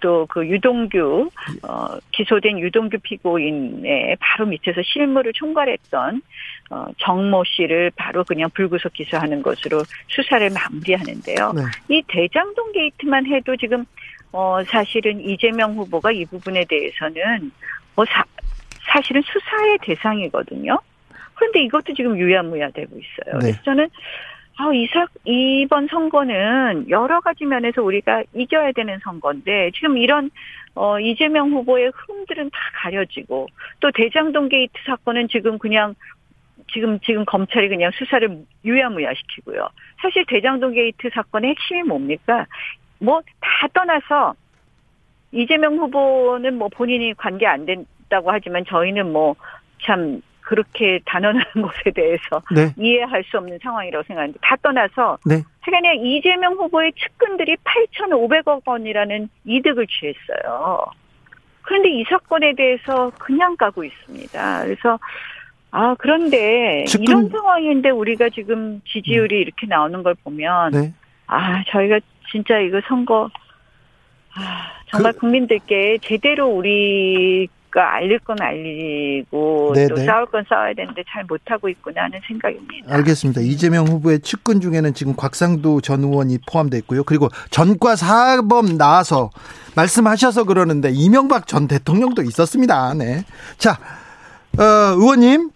또 0.00 0.26
그 0.28 0.46
유동규 0.46 1.30
어 1.62 1.86
기소된 2.12 2.58
유동규 2.58 2.98
피고인의 3.02 4.16
바로 4.20 4.46
밑에서 4.46 4.80
실무를 4.82 5.32
총괄했던 5.32 6.22
어 6.70 6.86
정모 6.98 7.44
씨를 7.44 7.90
바로 7.96 8.24
그냥 8.24 8.48
불구속 8.50 8.92
기소하는 8.92 9.42
것으로 9.42 9.82
수사를 10.08 10.48
마무리하는데요. 10.50 11.52
네. 11.54 11.62
이 11.88 12.02
대장동 12.08 12.72
게이트만 12.72 13.26
해도 13.26 13.56
지금 13.56 13.84
어 14.32 14.62
사실은 14.64 15.20
이재명 15.20 15.74
후보가 15.74 16.12
이 16.12 16.24
부분에 16.24 16.64
대해서는 16.64 17.50
뭐 17.94 18.04
사, 18.06 18.24
사실은 18.86 19.22
수사의 19.22 19.78
대상이거든요. 19.82 20.78
그런데 21.34 21.62
이것도 21.64 21.94
지금 21.94 22.16
유야무야 22.16 22.70
되고 22.70 22.90
있어요. 22.96 23.38
네. 23.38 23.46
그래서 23.46 23.62
저는 23.64 23.88
아, 24.58 24.72
이 24.74 24.86
사, 24.88 25.06
이번 25.24 25.88
선거는 25.88 26.90
여러 26.90 27.20
가지 27.20 27.44
면에서 27.44 27.82
우리가 27.82 28.22
이겨야 28.34 28.72
되는 28.72 28.98
선거인데 29.02 29.70
지금 29.74 29.96
이런 29.96 30.30
어, 30.74 31.00
이재명 31.00 31.50
후보의 31.52 31.90
흐름들은 31.94 32.50
다 32.50 32.58
가려지고 32.74 33.48
또 33.80 33.90
대장동 33.92 34.48
게이트 34.48 34.72
사건은 34.86 35.28
지금 35.28 35.58
그냥 35.58 35.94
지금 36.72 36.98
지금 37.00 37.24
검찰이 37.24 37.68
그냥 37.68 37.90
수사를 37.94 38.44
유야무야 38.64 39.12
시키고요. 39.14 39.68
사실 40.00 40.24
대장동 40.26 40.72
게이트 40.72 41.10
사건의 41.12 41.50
핵심이 41.50 41.82
뭡니까? 41.82 42.46
뭐 43.00 43.20
다 43.40 43.68
떠나서 43.72 44.34
이재명 45.32 45.76
후보는 45.78 46.56
뭐 46.58 46.68
본인이 46.68 47.14
관계 47.14 47.46
안 47.46 47.66
된다고 47.66 48.30
하지만 48.30 48.64
저희는 48.66 49.12
뭐 49.12 49.34
참 49.84 50.22
그렇게 50.42 51.00
단언하는 51.06 51.44
것에 51.62 51.90
대해서 51.94 52.42
네. 52.54 52.72
이해할 52.76 53.24
수 53.24 53.38
없는 53.38 53.58
상황이라고 53.62 54.04
생각하는데 54.06 54.38
다 54.42 54.56
떠나서 54.62 55.18
네. 55.24 55.42
하여간 55.60 56.04
이재명 56.04 56.54
후보의 56.54 56.92
측근들이 56.94 57.56
8,500억 57.64 58.62
원이라는 58.66 59.28
이득을 59.44 59.86
취했어요. 59.86 60.84
그런데 61.62 61.90
이 61.90 62.04
사건에 62.08 62.54
대해서 62.54 63.10
그냥 63.18 63.56
가고 63.56 63.84
있습니다. 63.84 64.64
그래서 64.64 64.98
아 65.70 65.94
그런데 65.98 66.84
측근- 66.86 67.04
이런 67.08 67.28
상황인데 67.30 67.90
우리가 67.90 68.28
지금 68.30 68.80
지지율이 68.86 69.38
이렇게 69.40 69.66
나오는 69.66 70.02
걸 70.02 70.14
보면 70.24 70.72
네. 70.72 70.92
아 71.28 71.62
저희가 71.68 72.00
진짜 72.30 72.58
이거 72.58 72.80
선거 72.88 73.30
아 74.34 74.70
정말 74.90 75.12
그- 75.12 75.20
국민들께 75.20 75.98
제대로 76.02 76.48
우리 76.48 77.48
가 77.72 77.94
알릴 77.94 78.18
건 78.18 78.36
알리고 78.38 79.72
네, 79.74 79.88
또 79.88 79.94
네. 79.94 80.04
싸울 80.04 80.26
건 80.26 80.44
싸워야 80.46 80.74
되는데 80.74 81.02
잘 81.10 81.24
못하고 81.24 81.70
있구나 81.70 82.02
하는 82.02 82.20
생각입니다. 82.28 82.94
알겠습니다. 82.94 83.40
이재명 83.40 83.86
후보의 83.86 84.20
측근 84.20 84.60
중에는 84.60 84.92
지금 84.92 85.16
곽상도 85.16 85.80
전 85.80 86.04
의원이 86.04 86.38
포함되어 86.46 86.78
있고요. 86.80 87.02
그리고 87.02 87.28
전과 87.50 87.96
사범 87.96 88.76
나와서 88.76 89.30
말씀하셔서 89.74 90.44
그러는데 90.44 90.90
이명박 90.92 91.46
전 91.46 91.66
대통령도 91.66 92.22
있었습니다. 92.22 92.92
네. 92.92 93.24
자, 93.56 93.78
어, 94.58 94.62
의원님. 94.94 95.50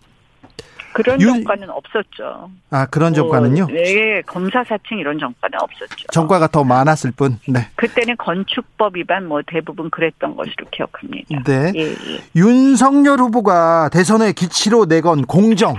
그런 0.96 1.20
유- 1.20 1.26
정과는 1.26 1.68
없었죠. 1.68 2.50
아, 2.70 2.86
그런 2.86 3.12
정과는요? 3.12 3.66
뭐, 3.66 3.72
네, 3.74 4.22
검사 4.22 4.64
사칭 4.64 4.98
이런 4.98 5.18
정과는 5.18 5.58
없었죠. 5.60 6.06
정과가 6.10 6.48
더 6.48 6.64
많았을 6.64 7.10
뿐. 7.12 7.38
네. 7.46 7.68
그때는 7.76 8.16
건축법 8.16 8.96
위반 8.96 9.26
뭐 9.26 9.42
대부분 9.46 9.90
그랬던 9.90 10.34
것으로 10.36 10.66
기억합니다. 10.70 11.42
네. 11.44 11.72
예, 11.76 11.80
예. 11.90 12.20
윤석열 12.34 13.18
후보가 13.18 13.90
대선에 13.92 14.32
기치로 14.32 14.86
내건 14.86 15.26
공정. 15.26 15.76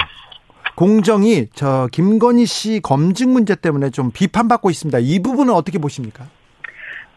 공정이 0.76 1.48
저 1.56 1.88
김건희 1.92 2.46
씨 2.46 2.80
검증 2.84 3.34
문제 3.34 3.56
때문에 3.56 3.90
좀 3.90 4.12
비판받고 4.12 4.70
있습니다. 4.70 5.00
이 5.00 5.20
부분은 5.24 5.52
어떻게 5.52 5.80
보십니까? 5.80 6.26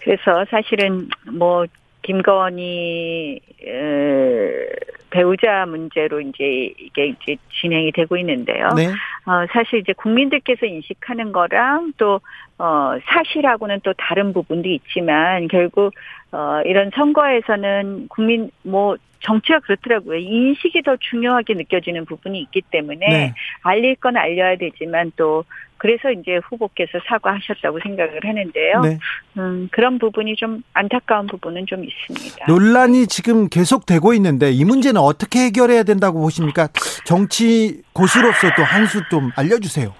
그래서 0.02 0.47
사실은 0.50 1.09
뭐 1.30 1.66
김건희 2.02 3.40
에, 3.66 4.66
배우자 5.11 5.66
문제로 5.66 6.21
이제 6.21 6.73
이게 6.78 7.09
이제 7.09 7.37
진행이 7.61 7.92
되고 7.92 8.16
있는데요. 8.16 8.69
네. 8.76 8.87
어, 8.87 9.47
사실 9.52 9.80
이제 9.80 9.92
국민들께서 9.92 10.66
인식하는 10.66 11.33
거랑 11.33 11.92
또, 11.99 12.21
어, 12.59 12.92
사실하고는 13.04 13.80
또 13.83 13.92
다른 13.95 14.33
부분도 14.33 14.69
있지만 14.69 15.49
결국, 15.49 15.95
어, 16.33 16.61
이런 16.65 16.91
선거에서는 16.95 18.07
국민, 18.09 18.51
뭐, 18.63 18.97
정치가 19.23 19.61
그렇더라고요. 19.61 20.17
인식이 20.17 20.81
더 20.83 20.97
중요하게 20.99 21.53
느껴지는 21.55 22.07
부분이 22.07 22.41
있기 22.41 22.63
때문에 22.71 23.07
네. 23.07 23.35
알릴 23.63 23.97
건 23.97 24.17
알려야 24.17 24.57
되지만 24.57 25.13
또 25.17 25.45
그래서 25.77 26.11
이제 26.11 26.41
후보께서 26.49 26.99
사과하셨다고 27.07 27.81
생각을 27.83 28.21
하는데요. 28.25 28.81
네. 28.81 28.99
음, 29.37 29.69
그런 29.73 29.99
부분이 29.99 30.37
좀 30.37 30.63
안타까운 30.73 31.27
부분은 31.27 31.67
좀 31.67 31.85
있습니다. 31.85 32.47
논란이 32.49 33.09
지금 33.09 33.49
계속되고 33.51 34.15
있는데 34.15 34.53
이 34.53 34.65
문제는 34.65 34.99
어떻게 34.99 35.41
해결해야 35.41 35.83
된다고 35.83 36.19
보십니까? 36.21 36.69
정치 37.05 37.83
고수로서 37.93 38.49
또 38.57 38.63
한 38.63 38.87
수 38.87 39.03
좀 39.11 39.31
알려주세요. 39.37 39.93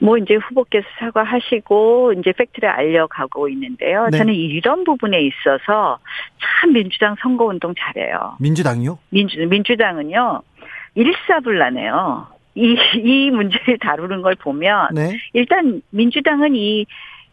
뭐 0.00 0.16
이제 0.18 0.34
후보께서 0.34 0.86
사과하시고 0.98 2.14
이제 2.18 2.32
팩트를 2.32 2.68
알려가고 2.68 3.48
있는데요. 3.50 4.08
네. 4.10 4.18
저는 4.18 4.34
이런 4.34 4.84
부분에 4.84 5.20
있어서 5.20 5.98
참 6.40 6.72
민주당 6.72 7.16
선거운동 7.20 7.74
잘해요. 7.78 8.36
민주당이요? 8.40 8.98
민주 9.10 9.38
민주당은요 9.46 10.42
일사불란해요. 10.94 12.26
이 12.54 12.76
이 12.96 13.30
문제를 13.30 13.78
다루는 13.78 14.22
걸 14.22 14.34
보면 14.34 14.88
네. 14.94 15.18
일단 15.32 15.82
민주당은 15.90 16.54
이 16.54 16.86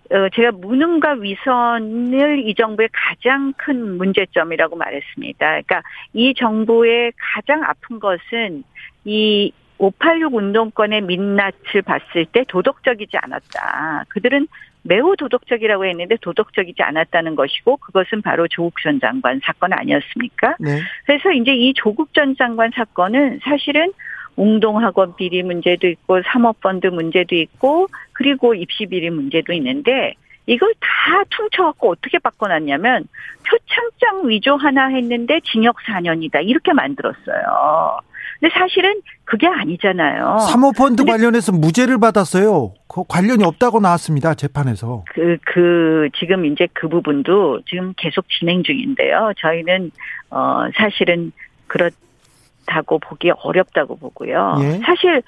어, 0.10 0.30
제가 0.34 0.52
무능과 0.52 1.16
위선을 1.20 2.48
이 2.48 2.56
정부의 2.56 2.88
가장 2.94 3.52
큰 3.58 3.98
문제점이라고 3.98 4.78
말했습니다. 4.78 5.38
그러니까 5.46 5.82
이 6.14 6.34
정부의 6.34 7.12
가장 7.18 7.64
아픈 7.64 8.00
것은 8.00 8.64
이 9.04 9.52
586 9.78 10.34
운동권의 10.34 11.02
민낯을 11.02 11.82
봤을 11.86 12.26
때 12.26 12.44
도덕적이지 12.48 13.18
않았다. 13.18 14.06
그들은 14.10 14.48
매우 14.84 15.16
도덕적이라고 15.16 15.86
했는데 15.86 16.16
도덕적이지 16.22 16.82
않았다는 16.82 17.36
것이고 17.36 17.78
그것은 17.78 18.22
바로 18.22 18.48
조국 18.48 18.82
전 18.82 19.00
장관 19.00 19.40
사건 19.44 19.74
아니었습니까? 19.74 20.56
네. 20.60 20.80
그래서 21.06 21.32
이제 21.32 21.54
이 21.54 21.74
조국 21.74 22.14
전 22.14 22.36
장관 22.38 22.72
사건은 22.74 23.40
사실은 23.44 23.92
웅동학원 24.38 25.16
비리 25.16 25.44
문제도 25.44 25.88
있고 25.88 26.22
사모펀드 26.22 26.88
문제도 26.88 27.36
있고 27.36 27.88
그리고 28.14 28.54
입시 28.54 28.86
비리 28.86 29.10
문제도 29.10 29.52
있는데 29.52 30.14
이걸 30.46 30.74
다 30.80 31.24
퉁쳐갖고 31.30 31.92
어떻게 31.92 32.20
바꿔놨냐면 32.20 33.08
표창장 33.50 34.30
위조 34.30 34.56
하나 34.56 34.88
했는데 34.88 35.42
징역 35.42 35.76
4년이다 35.78 36.48
이렇게 36.48 36.72
만들었어요. 36.72 38.00
근데 38.40 38.54
사실은 38.54 39.02
그게 39.26 39.48
아니잖아요. 39.48 40.40
사모펀드 40.50 41.06
관련해서 41.06 41.52
무죄를 41.52 42.00
받았어요. 42.00 42.74
그 42.88 43.04
관련이 43.08 43.44
없다고 43.44 43.80
나왔습니다. 43.80 44.36
재판에서. 44.36 45.04
그, 45.14 45.38
그, 45.46 46.10
지금 46.18 46.46
이제 46.46 46.68
그 46.74 46.88
부분도 46.88 47.62
지금 47.68 47.94
계속 47.98 48.26
진행 48.30 48.64
중인데요. 48.64 49.34
저희는, 49.38 49.92
어, 50.30 50.68
사실은 50.76 51.32
그렇다고 51.68 53.00
보기 53.00 53.32
어렵다고 53.32 53.98
보고요. 53.98 54.56
예. 54.62 54.80
사실, 54.86 55.22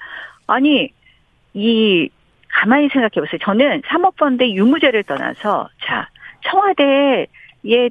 아니, 0.46 0.90
이, 1.52 2.08
가만히 2.48 2.88
생각해 2.88 3.10
보세요. 3.14 3.38
저는 3.42 3.82
사모펀드 3.86 4.44
유무죄를 4.44 5.02
떠나서, 5.04 5.68
자, 5.84 6.08
청와대에 6.48 7.26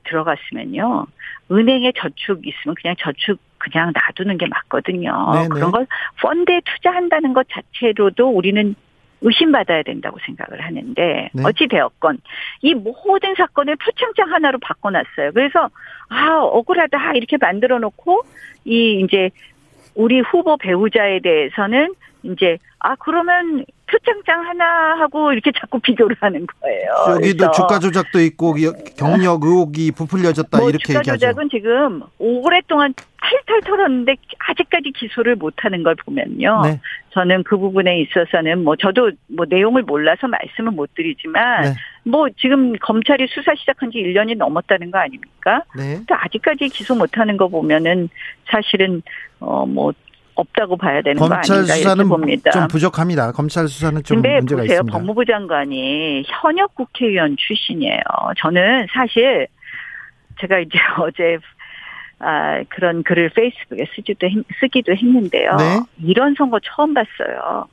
들어갔으면요. 0.06 1.06
은행에 1.52 1.94
저축 1.98 2.46
있으면 2.46 2.76
그냥 2.82 2.96
저축 3.00 3.40
그냥 3.72 3.94
놔두는 3.94 4.38
게 4.38 4.48
맞거든요. 4.48 5.32
네네. 5.34 5.48
그런 5.50 5.72
걸 5.72 5.88
펀드에 6.22 6.62
투자한다는 6.66 7.34
것 7.34 7.48
자체로도 7.50 8.30
우리는 8.30 8.76
의심받아야 9.22 9.84
된다고 9.84 10.18
생각을 10.26 10.62
하는데 10.62 11.30
네. 11.34 11.44
어찌 11.44 11.68
되었건 11.68 12.20
이 12.62 12.74
모든 12.74 13.36
사건을 13.36 13.76
표창장 13.76 14.32
하나로 14.32 14.60
바꿔놨어요. 14.60 15.32
그래서 15.34 15.70
아 16.08 16.40
억울하다 16.42 17.14
이렇게 17.16 17.38
만들어 17.38 17.80
놓고 17.80 18.22
이 18.66 19.02
이제 19.04 19.30
우리 19.96 20.22
후보 20.22 20.56
배우자에 20.58 21.20
대해서는 21.20 21.94
이제 22.24 22.58
아 22.80 22.96
그러면 22.96 23.66
표창장 23.90 24.46
하나 24.46 25.00
하고 25.00 25.32
이렇게 25.34 25.52
자꾸 25.58 25.80
비교를 25.82 26.16
하는 26.20 26.46
거예요. 26.46 27.16
여기도 27.16 27.52
주가 27.52 27.80
조작도 27.80 28.20
있고 28.22 28.56
경력 28.98 29.44
의혹이 29.44 29.92
부풀려졌다 29.92 30.58
뭐 30.58 30.70
이렇게 30.70 30.94
주가 30.94 31.00
얘기하죠. 31.00 31.20
조작은 31.20 31.50
지금 31.50 32.02
오랫동안 32.18 32.94
탈탈 33.22 33.62
털었는데 33.62 34.16
아직까지 34.50 34.92
기소를 34.92 35.36
못하는 35.36 35.84
걸 35.84 35.96
보면요. 35.96 36.62
네. 36.64 36.80
저는 37.12 37.44
그 37.44 37.58
부분에 37.58 38.02
있어서는 38.02 38.64
뭐 38.64 38.76
저도 38.76 39.12
뭐 39.28 39.46
내용을 39.50 39.84
몰라서 39.84 40.28
말씀은 40.28 40.76
못 40.76 40.94
드리지만 40.94 41.64
네. 41.64 41.74
뭐 42.04 42.28
지금 42.38 42.74
검찰이 42.80 43.28
수사 43.30 43.54
시작한 43.56 43.92
지 43.92 43.98
1년이 43.98 44.38
넘었다는 44.38 44.92
거 44.92 45.00
아닙니까? 45.00 45.64
네. 45.76 45.96
근데 45.96 46.14
아직까지 46.14 46.70
기소 46.70 46.96
못하는 46.96 47.38
거 47.38 47.48
보면은 47.48 48.10
사실은 48.50 49.02
어뭐 49.40 49.94
없다고 50.40 50.78
봐야 50.78 51.02
되는 51.02 51.20
거 51.20 51.28
검찰 51.28 51.58
아닌가 51.58 51.76
이렇게 51.76 51.82
수사는 51.84 52.10
봅니다. 52.10 52.52
좀 52.52 52.68
부족합니다. 52.68 53.32
검찰 53.32 53.68
수사는 53.68 54.04
좀 54.04 54.18
근데 54.22 54.38
문제가 54.38 54.62
보세요. 54.62 54.76
있습니다. 54.76 54.98
법무부 54.98 55.26
장관이 55.26 56.24
현역 56.28 56.76
국회의원 56.76 57.36
출신이에요. 57.38 58.02
저는 58.38 58.88
사실 58.92 59.48
제가 60.42 60.60
이제 60.60 60.78
어제 61.00 61.38
아, 62.20 62.62
그런 62.68 63.02
글을 63.04 63.30
페이스북에 63.30 63.86
쓰기도, 63.96 64.28
했, 64.28 64.34
쓰기도 64.60 64.94
했는데요. 64.94 65.56
네. 65.56 65.80
이런 66.04 66.36
선거 66.38 66.60
처음 66.62 66.94
봤어요. 66.94 67.66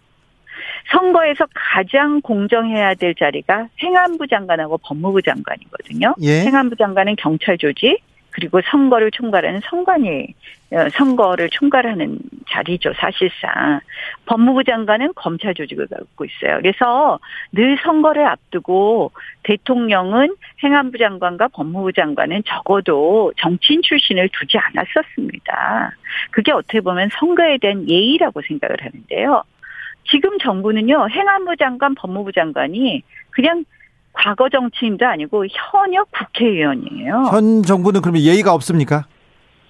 선거에서 0.92 1.46
가장 1.52 2.20
공정해야 2.20 2.94
될 2.94 3.14
자리가 3.16 3.68
행안부 3.82 4.28
장관하고 4.28 4.78
법무부 4.78 5.20
장관이거든요. 5.22 6.14
예. 6.22 6.42
행안부 6.42 6.76
장관은 6.76 7.16
경찰 7.16 7.58
조직, 7.58 7.98
그리고 8.36 8.60
선거를 8.66 9.10
총괄하는 9.12 9.62
선관위 9.64 10.34
어, 10.72 10.88
선거를 10.90 11.48
총괄하는 11.48 12.18
자리죠 12.50 12.92
사실상 12.96 13.80
법무부 14.26 14.62
장관은 14.62 15.14
검찰 15.14 15.54
조직을 15.54 15.86
갖고 15.86 16.26
있어요. 16.26 16.58
그래서 16.58 17.18
늘 17.52 17.78
선거를 17.82 18.26
앞두고 18.26 19.12
대통령은 19.42 20.34
행안부 20.62 20.98
장관과 20.98 21.48
법무부 21.48 21.94
장관은 21.94 22.42
적어도 22.44 23.32
정치인 23.38 23.80
출신을 23.80 24.28
두지 24.28 24.58
않았었습니다. 24.58 25.92
그게 26.30 26.52
어떻게 26.52 26.80
보면 26.80 27.08
선거에 27.18 27.56
대한 27.56 27.88
예의라고 27.88 28.42
생각을 28.42 28.76
하는데요. 28.78 29.44
지금 30.10 30.38
정부는요 30.38 31.08
행안부 31.08 31.56
장관, 31.56 31.94
법무부 31.94 32.32
장관이 32.32 33.02
그냥 33.30 33.64
과거 34.16 34.48
정치인도 34.48 35.06
아니고 35.06 35.46
현역 35.46 36.10
국회의원이에요. 36.10 37.28
현 37.30 37.62
정부는 37.62 38.00
그러면 38.00 38.22
예의가 38.22 38.52
없습니까? 38.54 39.04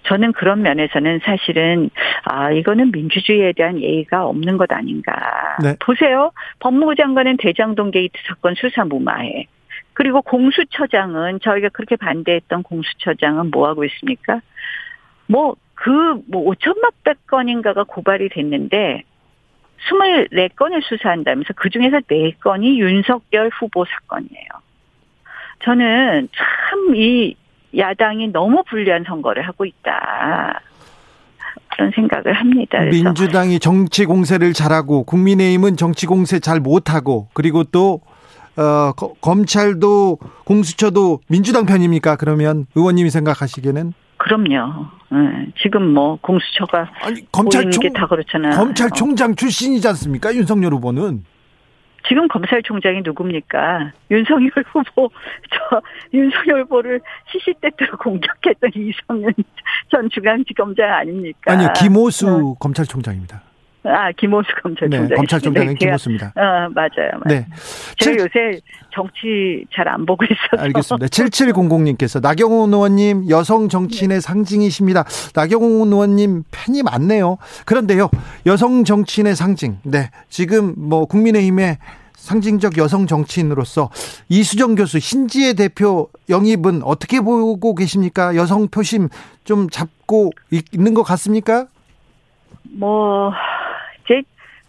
저는 0.05 0.33
그런 0.33 0.63
면에서는 0.63 1.21
사실은 1.25 1.91
아 2.25 2.53
이거는 2.53 2.93
민주주의에 2.93 3.53
대한 3.57 3.81
예의가 3.83 4.25
없는 4.25 4.57
것 4.57 4.71
아닌가. 4.71 5.13
네. 5.61 5.75
보세요. 5.81 6.31
법무부 6.61 6.95
장관은 6.95 7.39
대장동 7.39 7.91
게이트 7.91 8.17
사건 8.29 8.55
수사 8.55 8.85
무마해. 8.85 9.47
그리고 9.95 10.23
공수처장은 10.23 11.41
저희가 11.43 11.71
그렇게 11.71 11.97
반대했던 11.97 12.63
공수처장은 12.63 13.51
뭐 13.51 13.67
하고 13.67 13.85
있습니까? 13.85 14.41
뭐 15.27 15.57
그뭐 15.75 16.23
뭐 16.29 16.55
5천만 16.55 16.93
건인가가 17.27 17.83
고발이 17.85 18.29
됐는데 18.29 19.03
24건을 19.91 20.83
수사한다면서 20.83 21.53
그중에서 21.55 21.99
4건이 21.99 22.79
윤석열 22.79 23.51
후보 23.59 23.85
사건이에요. 23.85 24.49
저는 25.65 26.29
참 26.37 26.95
이 26.95 27.35
야당이 27.77 28.29
너무 28.29 28.63
불리한 28.69 29.05
선거를 29.07 29.43
하고 29.47 29.65
있다. 29.65 30.61
그런 31.69 31.91
생각을 31.95 32.33
합니다. 32.33 32.81
민주당이 32.81 33.59
정치 33.59 34.07
공세를 34.07 34.53
잘하고 34.55 35.05
국민의힘은 35.05 35.77
정치 35.77 36.07
공세 36.07 36.39
잘 36.39 36.61
못하고 36.61 37.29
그리고 37.35 37.65
또 37.65 38.01
어, 38.57 38.93
검찰도 39.21 40.19
공수처도 40.45 41.21
민주당 41.29 41.67
편입니까? 41.67 42.17
그러면 42.17 42.65
의원님이 42.75 43.11
생각하시기에는 43.11 43.93
그럼요. 44.27 44.87
네, 45.13 45.47
지금 45.63 45.95
뭐 45.95 46.19
공수처가 46.21 46.91
아니 47.01 47.31
검찰총 47.31 47.93
다 47.93 48.09
그렇잖아요. 48.09 48.57
검찰총장 48.57 49.37
출신이지 49.37 49.87
않습니까? 49.87 50.35
윤석열 50.35 50.73
후보는 50.75 51.25
지금 52.09 52.27
검찰총장이 52.27 53.03
누굽니까? 53.05 53.93
윤석열 54.11 54.51
후보 54.73 55.11
저 55.51 55.81
윤석열 56.13 56.63
후보를 56.63 57.01
시시때때로 57.31 57.97
공격했던 57.99 58.71
이성윤 58.75 59.33
전 59.93 60.11
중앙지검장 60.11 60.93
아닙니까? 60.93 61.53
아니요 61.53 61.69
김호수 61.77 62.29
어. 62.29 62.55
검찰총장입니다. 62.59 63.43
아, 63.87 64.13
김호수 64.13 64.49
검찰총장. 64.63 65.09
네, 65.09 65.15
검찰총장은 65.15 65.69
네, 65.69 65.75
김호수입니다. 65.75 66.33
어, 66.35 66.41
맞아요. 66.41 66.71
맞아요. 66.75 67.21
네. 67.27 67.47
제가 67.99 68.17
7, 68.17 68.19
요새 68.19 68.61
정치 68.93 69.65
잘 69.75 69.87
안 69.89 70.05
보고 70.07 70.25
있어서. 70.25 70.63
알겠습니다. 70.63 71.07
7700님께서 71.07 72.21
나경원 72.21 72.73
의원님 72.73 73.29
여성 73.29 73.69
정치인의 73.69 74.17
네. 74.17 74.21
상징이십니다. 74.21 75.05
나경원 75.35 75.93
의원님 75.93 76.45
팬이 76.51 76.83
많네요. 76.83 77.39
그런데요, 77.65 78.11
여성 78.47 78.85
정치인의 78.85 79.37
상징. 79.37 79.79
네. 79.85 80.11
지금 80.29 80.75
뭐 80.77 81.05
국민의힘의 81.07 81.79
상징적 82.17 82.77
여성 82.79 83.07
정치인으로서 83.07 83.91
이수정 84.29 84.75
교수 84.75 84.99
신지혜 84.99 85.53
대표 85.53 86.09
영입은 86.29 86.83
어떻게 86.83 87.21
보고 87.21 87.75
계십니까? 87.77 88.35
여성 88.35 88.67
표심 88.67 89.09
좀 89.45 89.71
잡고 89.71 90.33
있는 90.73 90.95
것 90.95 91.05
같습니까? 91.05 91.67
뭐 92.79 93.31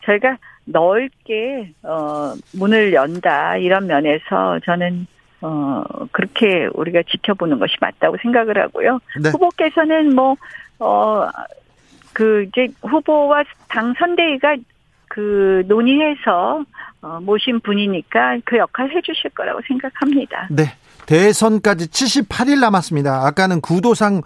저희가 0.07 0.37
넓게 0.65 1.73
어 1.83 2.33
문을 2.53 2.93
연다 2.93 3.57
이런 3.57 3.87
면에서 3.87 4.59
저는 4.65 5.05
어 5.41 5.83
그렇게 6.11 6.67
우리가 6.73 7.03
지켜보는 7.09 7.59
것이 7.59 7.75
맞다고 7.79 8.17
생각을 8.21 8.57
하고요. 8.57 8.99
네. 9.21 9.29
후보께서는 9.29 10.15
뭐어그 10.79 12.47
이제 12.47 12.67
후보와 12.81 13.43
당 13.69 13.93
선대위가 13.99 14.55
그 15.09 15.63
논의해서 15.67 16.63
어 17.01 17.19
모신 17.21 17.59
분이니까 17.59 18.39
그 18.45 18.57
역할 18.57 18.89
해주실 18.91 19.31
거라고 19.31 19.61
생각합니다. 19.67 20.47
네. 20.49 20.63
대선까지 21.05 21.87
78일 21.87 22.59
남았습니다. 22.59 23.25
아까는 23.27 23.61
구도상 23.61 24.21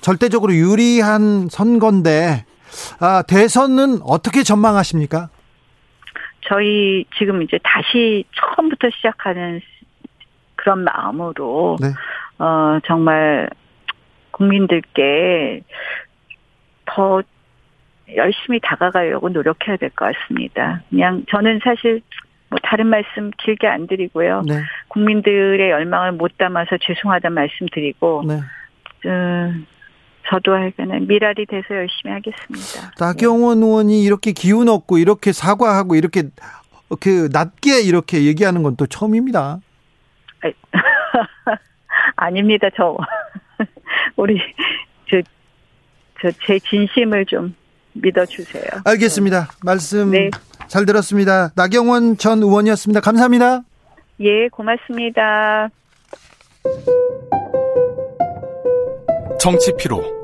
절대적으로 0.00 0.52
유리한 0.52 1.48
선거인데 1.48 2.44
아, 3.00 3.22
대선은 3.22 4.00
어떻게 4.02 4.42
전망하십니까? 4.42 5.28
저희 6.46 7.04
지금 7.16 7.42
이제 7.42 7.58
다시 7.62 8.24
처음부터 8.36 8.90
시작하는 8.90 9.60
그런 10.56 10.84
마음으로 10.84 11.76
네. 11.80 11.88
어 12.38 12.78
정말 12.86 13.48
국민들께 14.30 15.62
더 16.86 17.22
열심히 18.14 18.60
다가가려고 18.60 19.30
노력해야 19.30 19.76
될 19.78 19.90
것 19.90 20.12
같습니다. 20.14 20.82
그냥 20.90 21.24
저는 21.30 21.60
사실 21.64 22.02
뭐 22.50 22.58
다른 22.62 22.88
말씀 22.88 23.30
길게 23.38 23.66
안 23.66 23.86
드리고요. 23.86 24.42
네. 24.46 24.60
국민들의 24.88 25.70
열망을 25.70 26.12
못 26.12 26.36
담아서 26.36 26.76
죄송하다 26.82 27.30
말씀 27.30 27.66
드리고 27.72 28.24
네. 28.26 28.34
어, 29.08 29.52
저도 30.30 30.52
하여간은 30.54 31.06
미랄이 31.06 31.46
돼서 31.46 31.66
열심히 31.74 32.12
하겠습니다. 32.12 32.92
나경원 32.98 33.60
네. 33.60 33.66
의원이 33.66 34.02
이렇게 34.04 34.32
기운 34.32 34.68
없고 34.68 34.98
이렇게 34.98 35.32
사과하고 35.32 35.94
이렇게 35.96 36.24
그 37.00 37.28
낮게 37.32 37.82
이렇게 37.82 38.24
얘기하는 38.24 38.62
건 38.62 38.76
또 38.76 38.86
처음입니다. 38.86 39.60
아닙니다. 42.16 42.68
저 42.76 42.96
우리 44.16 44.38
저저제 46.20 46.58
진심을 46.60 47.26
좀 47.26 47.54
믿어주세요. 47.92 48.64
알겠습니다. 48.84 49.48
말씀 49.62 50.10
네. 50.10 50.30
잘 50.68 50.86
들었습니다. 50.86 51.50
나경원 51.54 52.16
전 52.18 52.42
의원이었습니다. 52.42 53.00
감사합니다. 53.00 53.62
예, 54.20 54.48
고맙습니다. 54.48 55.68
정치 59.38 59.72
피로, 59.76 60.02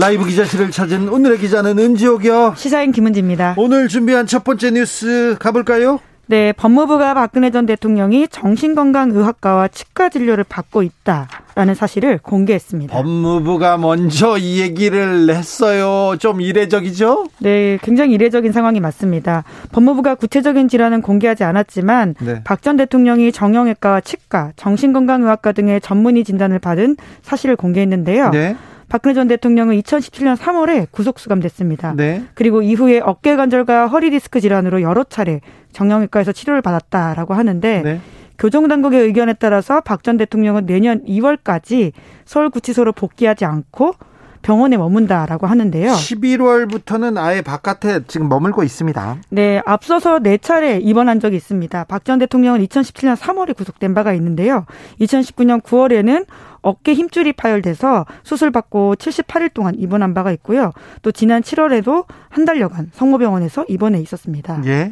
라이브 0.00 0.24
기자실을 0.24 0.70
찾은 0.70 1.08
오늘의 1.08 1.38
기자는 1.38 1.76
은지옥이요. 1.76 2.54
시사인 2.56 2.92
김은지입니다. 2.92 3.54
오늘 3.58 3.88
준비한 3.88 4.28
첫 4.28 4.44
번째 4.44 4.70
뉴스 4.70 5.34
가볼까요? 5.40 5.98
네, 6.26 6.52
법무부가 6.52 7.14
박근혜 7.14 7.50
전 7.50 7.66
대통령이 7.66 8.28
정신건강의학과와 8.28 9.66
치과 9.66 10.08
진료를 10.08 10.44
받고 10.44 10.84
있다라는 10.84 11.74
사실을 11.74 12.20
공개했습니다. 12.22 12.94
법무부가 12.94 13.76
먼저 13.76 14.38
이 14.38 14.60
얘기를 14.60 15.30
했어요. 15.30 16.16
좀 16.20 16.42
이례적이죠? 16.42 17.26
네, 17.40 17.78
굉장히 17.82 18.14
이례적인 18.14 18.52
상황이 18.52 18.78
맞습니다. 18.78 19.42
법무부가 19.72 20.14
구체적인 20.14 20.68
질환은 20.68 21.02
공개하지 21.02 21.42
않았지만 21.42 22.14
네. 22.20 22.42
박전 22.44 22.76
대통령이 22.76 23.32
정형외과와 23.32 24.02
치과, 24.02 24.52
정신건강의학과 24.54 25.50
등의 25.50 25.80
전문의 25.80 26.22
진단을 26.22 26.60
받은 26.60 26.96
사실을 27.22 27.56
공개했는데요. 27.56 28.30
네. 28.30 28.54
박근혜 28.88 29.14
전 29.14 29.28
대통령은 29.28 29.78
2017년 29.80 30.36
3월에 30.36 30.86
구속 30.90 31.18
수감됐습니다. 31.18 31.94
네. 31.96 32.24
그리고 32.34 32.62
이후에 32.62 33.00
어깨 33.00 33.36
관절과 33.36 33.88
허리 33.88 34.10
디스크 34.10 34.40
질환으로 34.40 34.80
여러 34.82 35.04
차례 35.04 35.40
정형외과에서 35.72 36.32
치료를 36.32 36.62
받았다라고 36.62 37.34
하는데 37.34 37.82
네. 37.82 38.00
교정당국의 38.38 39.02
의견에 39.02 39.34
따라서 39.34 39.80
박 39.80 40.02
전 40.02 40.16
대통령은 40.16 40.64
내년 40.66 41.04
2월까지 41.04 41.92
서울구치소로 42.24 42.92
복귀하지 42.92 43.44
않고 43.44 43.94
병원에 44.40 44.76
머문다라고 44.76 45.48
하는데요. 45.48 45.90
11월부터는 45.90 47.18
아예 47.18 47.42
바깥에 47.42 48.04
지금 48.06 48.28
머물고 48.28 48.62
있습니다. 48.62 49.16
네, 49.30 49.60
앞서서 49.66 50.20
네 50.20 50.38
차례 50.38 50.78
입원한 50.78 51.18
적이 51.20 51.36
있습니다. 51.36 51.84
박 51.84 52.04
전 52.04 52.20
대통령은 52.20 52.64
2017년 52.64 53.16
3월에 53.16 53.56
구속된 53.56 53.92
바가 53.94 54.12
있는데요. 54.14 54.64
2019년 55.00 55.60
9월에는 55.60 56.24
어깨 56.62 56.94
힘줄이 56.94 57.32
파열돼서 57.32 58.06
수술받고 58.22 58.96
78일 58.96 59.52
동안 59.54 59.74
입원한 59.76 60.14
바가 60.14 60.32
있고요. 60.32 60.72
또 61.02 61.12
지난 61.12 61.42
7월에도 61.42 62.04
한 62.28 62.44
달여간 62.44 62.90
성모병원에서 62.94 63.64
입원해 63.68 64.00
있었습니다. 64.00 64.62
예. 64.66 64.90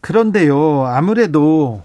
그런데요, 0.00 0.84
아무래도 0.86 1.82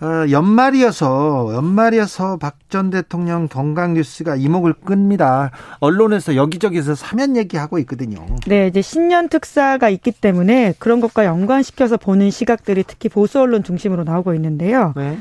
어, 0.00 0.30
연말이어서 0.30 1.50
연말이어서 1.54 2.36
박 2.36 2.58
전 2.68 2.90
대통령 2.90 3.48
건강 3.48 3.94
뉴스가 3.94 4.36
이목을 4.36 4.74
끕니다. 4.74 5.50
언론에서 5.80 6.36
여기저기서 6.36 6.94
사면 6.94 7.34
얘기하고 7.34 7.78
있거든요. 7.78 8.26
네, 8.46 8.66
이제 8.66 8.82
신년 8.82 9.30
특사가 9.30 9.88
있기 9.88 10.12
때문에 10.12 10.74
그런 10.78 11.00
것과 11.00 11.24
연관시켜서 11.24 11.96
보는 11.96 12.30
시각들이 12.30 12.84
특히 12.86 13.08
보수 13.08 13.40
언론 13.40 13.64
중심으로 13.64 14.04
나오고 14.04 14.34
있는데요. 14.34 14.92
네. 14.96 15.16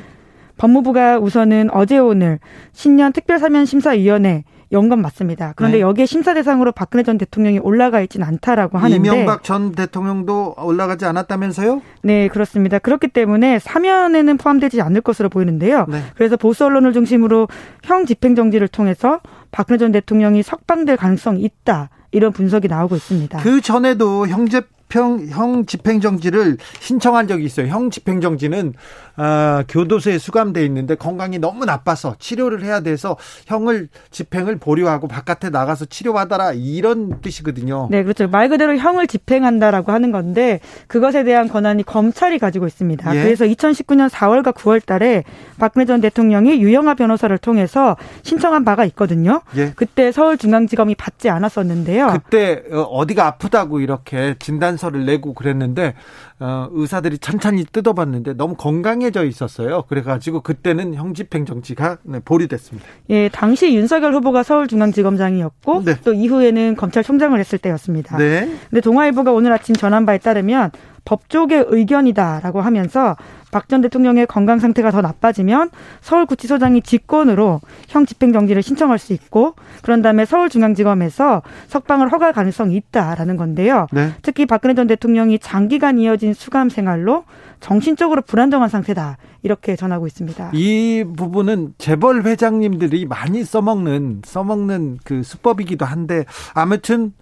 법무부가 0.58 1.20
우선은 1.20 1.70
어제 1.72 1.98
오늘 1.98 2.40
신년 2.74 3.14
특별사면심사위원회 3.14 4.44
연건 4.72 5.02
맞습니다. 5.02 5.54
그런데 5.56 5.78
네. 5.78 5.82
여기에 5.82 6.06
심사 6.06 6.34
대상으로 6.34 6.72
박근혜 6.74 7.04
전 7.04 7.18
대통령이 7.18 7.60
올라가 7.60 8.02
있지는 8.02 8.28
않다라고 8.28 8.78
하는데 8.78 8.96
이명박 8.96 9.44
전 9.44 9.72
대통령도 9.72 10.56
올라가지 10.58 11.06
않았다면서요? 11.06 11.82
네, 12.04 12.28
그렇습니다. 12.28 12.78
그렇기 12.80 13.08
때문에 13.08 13.60
사면에는 13.60 14.38
포함되지 14.38 14.82
않을 14.82 15.02
것으로 15.02 15.30
보이는데요. 15.30 15.86
네. 15.88 16.02
그래서 16.16 16.36
보수 16.36 16.66
언론을 16.66 16.92
중심으로 16.94 17.48
형 17.84 18.06
집행 18.06 18.36
정지를 18.36 18.68
통해서 18.68 19.22
박근혜 19.52 19.78
전 19.78 19.92
대통령이 19.92 20.44
석방될 20.44 20.98
가능성이 20.98 21.42
있다. 21.44 21.90
이런 22.12 22.32
분석이 22.32 22.68
나오고 22.68 22.96
있습니다. 22.96 23.40
그 23.40 23.62
전에도 23.62 24.28
형제 24.28 24.62
집행, 24.88 25.28
형 25.30 25.66
집행정지를 25.66 26.58
신청한 26.80 27.28
적이 27.28 27.46
있어요. 27.46 27.68
형 27.68 27.90
집행정지는 27.90 28.74
어, 29.18 29.64
교도소에 29.68 30.18
수감돼 30.18 30.64
있는데 30.66 30.96
건강이 30.96 31.40
너무 31.40 31.66
나빠서 31.66 32.16
치료를 32.20 32.64
해야 32.64 32.82
돼서 32.82 33.18
형을 33.48 33.90
집행을 34.12 34.58
보류하고 34.58 35.08
바깥에 35.08 35.50
나가서 35.50 35.86
치료받아라 35.86 36.54
이런 36.54 37.20
뜻이거든요. 37.22 37.88
네, 37.90 38.04
그렇죠. 38.04 38.28
말 38.28 38.48
그대로 38.48 38.78
형을 38.78 39.08
집행한다라고 39.08 39.92
하는 39.92 40.12
건데 40.12 40.60
그것에 40.88 41.24
대한 41.24 41.48
권한이 41.50 41.84
검찰이 41.84 42.38
가지고 42.40 42.68
있습니다. 42.68 43.16
예? 43.16 43.24
그래서 43.24 43.46
2019년 43.46 44.10
4월과 44.10 44.54
9월달에 44.54 45.24
박근혜 45.58 45.86
전 45.86 46.00
대통령이 46.00 46.62
유영아 46.62 46.94
변호사를 46.94 47.36
통해서 47.40 47.98
신청한 48.22 48.64
바가 48.66 48.86
있거든요. 48.86 49.42
예? 49.56 49.74
그때 49.76 50.12
서울중앙지검이 50.12 50.96
받지 50.96 51.30
않았었는데요. 51.30 52.14
그때 52.14 52.64
어, 52.72 52.82
어디가 52.82 53.26
아프다고 53.26 53.80
이렇게 53.80 54.36
진단 54.38 54.77
진단서를 54.78 55.06
내고 55.06 55.34
그랬는데 55.34 55.96
어, 56.40 56.68
의사들이 56.72 57.18
천천히 57.18 57.66
뜯어봤는데 57.66 58.34
너무 58.36 58.56
건강해져 58.56 59.26
있었어요. 59.26 59.84
그래가지고 59.90 60.42
그때는 60.42 60.94
형집행정지가 60.94 61.98
네, 62.04 62.20
보류됐습니다. 62.24 62.88
예, 63.10 63.30
당시 63.30 63.76
윤석열 63.76 64.14
후보가 64.14 64.44
서울중앙지검장이었고 64.44 65.84
네. 65.84 65.96
또 66.04 66.14
이후에는 66.14 66.76
검찰총장을 66.76 67.38
했을 67.38 67.58
때였습니다. 67.58 68.18
네. 68.18 68.50
근데 68.70 68.82
동아일보가 68.82 69.32
오늘 69.34 69.52
아침 69.52 69.76
전한 69.76 70.06
바에 70.06 70.20
따르면 70.20 70.72
법조계 71.06 71.66
의견이다라고 71.68 72.62
하면서 72.62 73.16
박 73.52 73.68
전 73.68 73.82
대통령의 73.82 74.28
건강 74.28 74.60
상태가 74.60 74.92
더 74.92 75.02
나빠지면 75.02 75.70
서울구치소장이 76.02 76.82
직권으로 76.82 77.60
형 77.90 78.06
집행정지를 78.06 78.64
신청할 78.64 78.98
수 78.98 79.14
있고 79.14 79.56
그런 79.82 80.02
다음에 80.02 80.26
서울중앙지검에서 80.26 81.42
석방을 81.68 82.12
허가할 82.12 82.34
가능성이 82.34 82.76
있다라는 82.78 83.36
건데요. 83.38 83.88
네. 83.92 84.12
특히 84.22 84.46
박근혜 84.46 84.74
전 84.74 84.88
대통령이 84.88 85.40
장기간 85.40 86.00
이어진 86.00 86.34
수감 86.34 86.70
생활로 86.70 87.26
정신적으로 87.60 88.22
불안정한 88.22 88.70
상태다. 88.70 89.18
이렇게 89.44 89.76
전하고 89.76 90.08
있습니다. 90.08 90.52
이 90.54 91.06
부분은 91.16 91.76
재벌 91.78 92.24
회장님들이 92.24 93.06
많이 93.06 93.44
써먹는 93.44 94.24
써먹는 94.26 94.98
그 95.04 95.24
수법이기도 95.24 95.86
한데 95.86 96.26
아무튼 96.54 97.14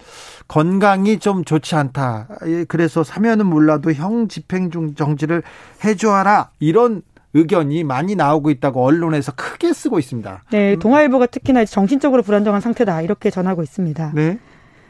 건강이 0.47 1.19
좀 1.19 1.43
좋지 1.43 1.75
않다. 1.75 2.27
예, 2.47 2.63
그래서 2.65 3.03
사면은 3.03 3.45
몰라도 3.45 3.91
형 3.93 4.27
집행 4.27 4.71
중 4.71 4.95
정지를 4.95 5.43
해줘 5.83 6.11
라 6.23 6.49
이런 6.59 7.01
의견이 7.33 7.83
많이 7.83 8.15
나오고 8.15 8.49
있다고 8.49 8.83
언론에서 8.83 9.33
크게 9.35 9.73
쓰고 9.73 9.99
있습니다. 9.99 10.43
네, 10.51 10.77
동아일보가 10.77 11.25
특히나 11.27 11.65
정신적으로 11.65 12.23
불안정한 12.23 12.61
상태다 12.61 13.01
이렇게 13.01 13.29
전하고 13.29 13.61
있습니다. 13.61 14.13
네. 14.15 14.39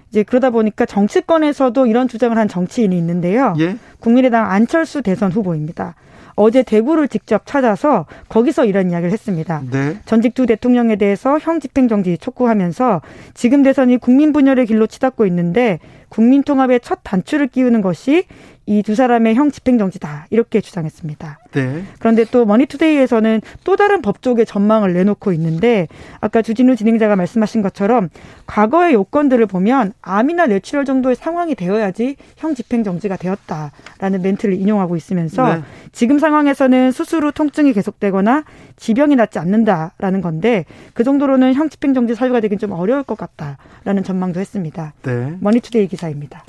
이제 0.09 0.23
그러다 0.23 0.51
보니까 0.51 0.85
정치권에서도 0.85 1.87
이런 1.87 2.07
주장을 2.07 2.37
한 2.37 2.47
정치인이 2.47 2.95
있는데요. 2.97 3.55
예? 3.59 3.77
국민의당 3.99 4.49
안철수 4.49 5.01
대선 5.01 5.31
후보입니다. 5.31 5.95
어제 6.35 6.63
대구를 6.63 7.07
직접 7.07 7.45
찾아서 7.45 8.05
거기서 8.29 8.65
이런 8.65 8.91
이야기를 8.91 9.11
했습니다. 9.11 9.61
네. 9.71 9.97
전직 10.05 10.33
두 10.33 10.45
대통령에 10.45 10.97
대해서 10.97 11.39
형 11.39 11.59
집행정지 11.59 12.17
촉구하면서 12.17 13.01
지금 13.33 13.63
대선이 13.63 13.97
국민 13.97 14.33
분열의 14.33 14.67
길로 14.67 14.85
치닫고 14.85 15.25
있는데 15.27 15.79
국민 16.09 16.43
통합의 16.43 16.79
첫 16.81 16.99
단추를 17.03 17.47
끼우는 17.47 17.81
것이 17.81 18.25
이 18.67 18.81
두 18.81 18.95
사람의 18.95 19.35
형 19.35 19.51
집행정지다 19.51 20.27
이렇게 20.29 20.61
주장했습니다. 20.61 21.39
네. 21.53 21.83
그런데 21.99 22.25
또 22.25 22.45
머니투데이에서는 22.45 23.41
또 23.63 23.75
다른 23.75 24.01
법조계 24.01 24.45
전망을 24.45 24.93
내놓고 24.93 25.33
있는데 25.33 25.87
아까 26.19 26.41
주진우 26.41 26.75
진행자가 26.75 27.15
말씀하신 27.15 27.61
것처럼 27.61 28.09
과거의 28.47 28.93
요건들을 28.93 29.45
보면 29.45 29.93
암이나 30.01 30.47
뇌출혈 30.47 30.85
정도의 30.85 31.15
상황이 31.15 31.55
되어야지 31.55 32.15
형 32.37 32.55
집행정지가 32.55 33.17
되었다라는 33.17 34.21
멘트를 34.21 34.55
인용하고 34.55 34.95
있으면서 34.95 35.55
네. 35.55 35.61
지금 35.91 36.19
상황에서는 36.19 36.91
수술 36.91 37.25
후 37.25 37.31
통증이 37.31 37.73
계속되거나 37.73 38.45
지병이 38.77 39.15
낫지 39.15 39.39
않는다라는 39.39 40.21
건데 40.21 40.65
그 40.93 41.03
정도로는 41.03 41.53
형 41.53 41.69
집행정지 41.69 42.15
사유가 42.15 42.39
되긴 42.39 42.57
좀 42.57 42.71
어려울 42.71 43.03
것 43.03 43.17
같다라는 43.17 44.03
전망도 44.03 44.39
했습니다. 44.39 44.93
네. 45.03 45.37
머니투데이 45.39 45.87
기사 45.87 46.04
입니다. 46.09 46.43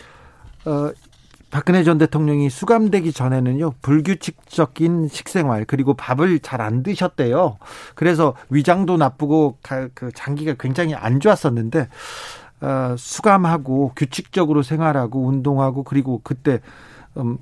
어, 0.64 0.90
박근혜 1.51 1.85
전 1.85 1.97
대통령이 1.97 2.51
수감되기 2.51 3.12
전에는요 3.12 3.75
불규칙적인 3.81 5.09
식생활 5.09 5.64
그리고 5.64 5.95
밥을 5.95 6.40
잘 6.40 6.61
안 6.61 6.83
드셨대요. 6.83 7.59
그래서 7.95 8.35
위장도 8.51 8.97
나쁘고 8.97 9.59
그 9.95 10.11
장기가 10.14 10.55
굉장히 10.59 10.95
안 10.95 11.21
좋았었는데 11.21 11.88
어, 12.62 12.95
수감하고 12.99 13.92
규칙적으로 13.95 14.62
생활하고 14.62 15.27
운동하고 15.27 15.83
그리고 15.85 16.21
그때 16.25 16.61
음, 17.16 17.38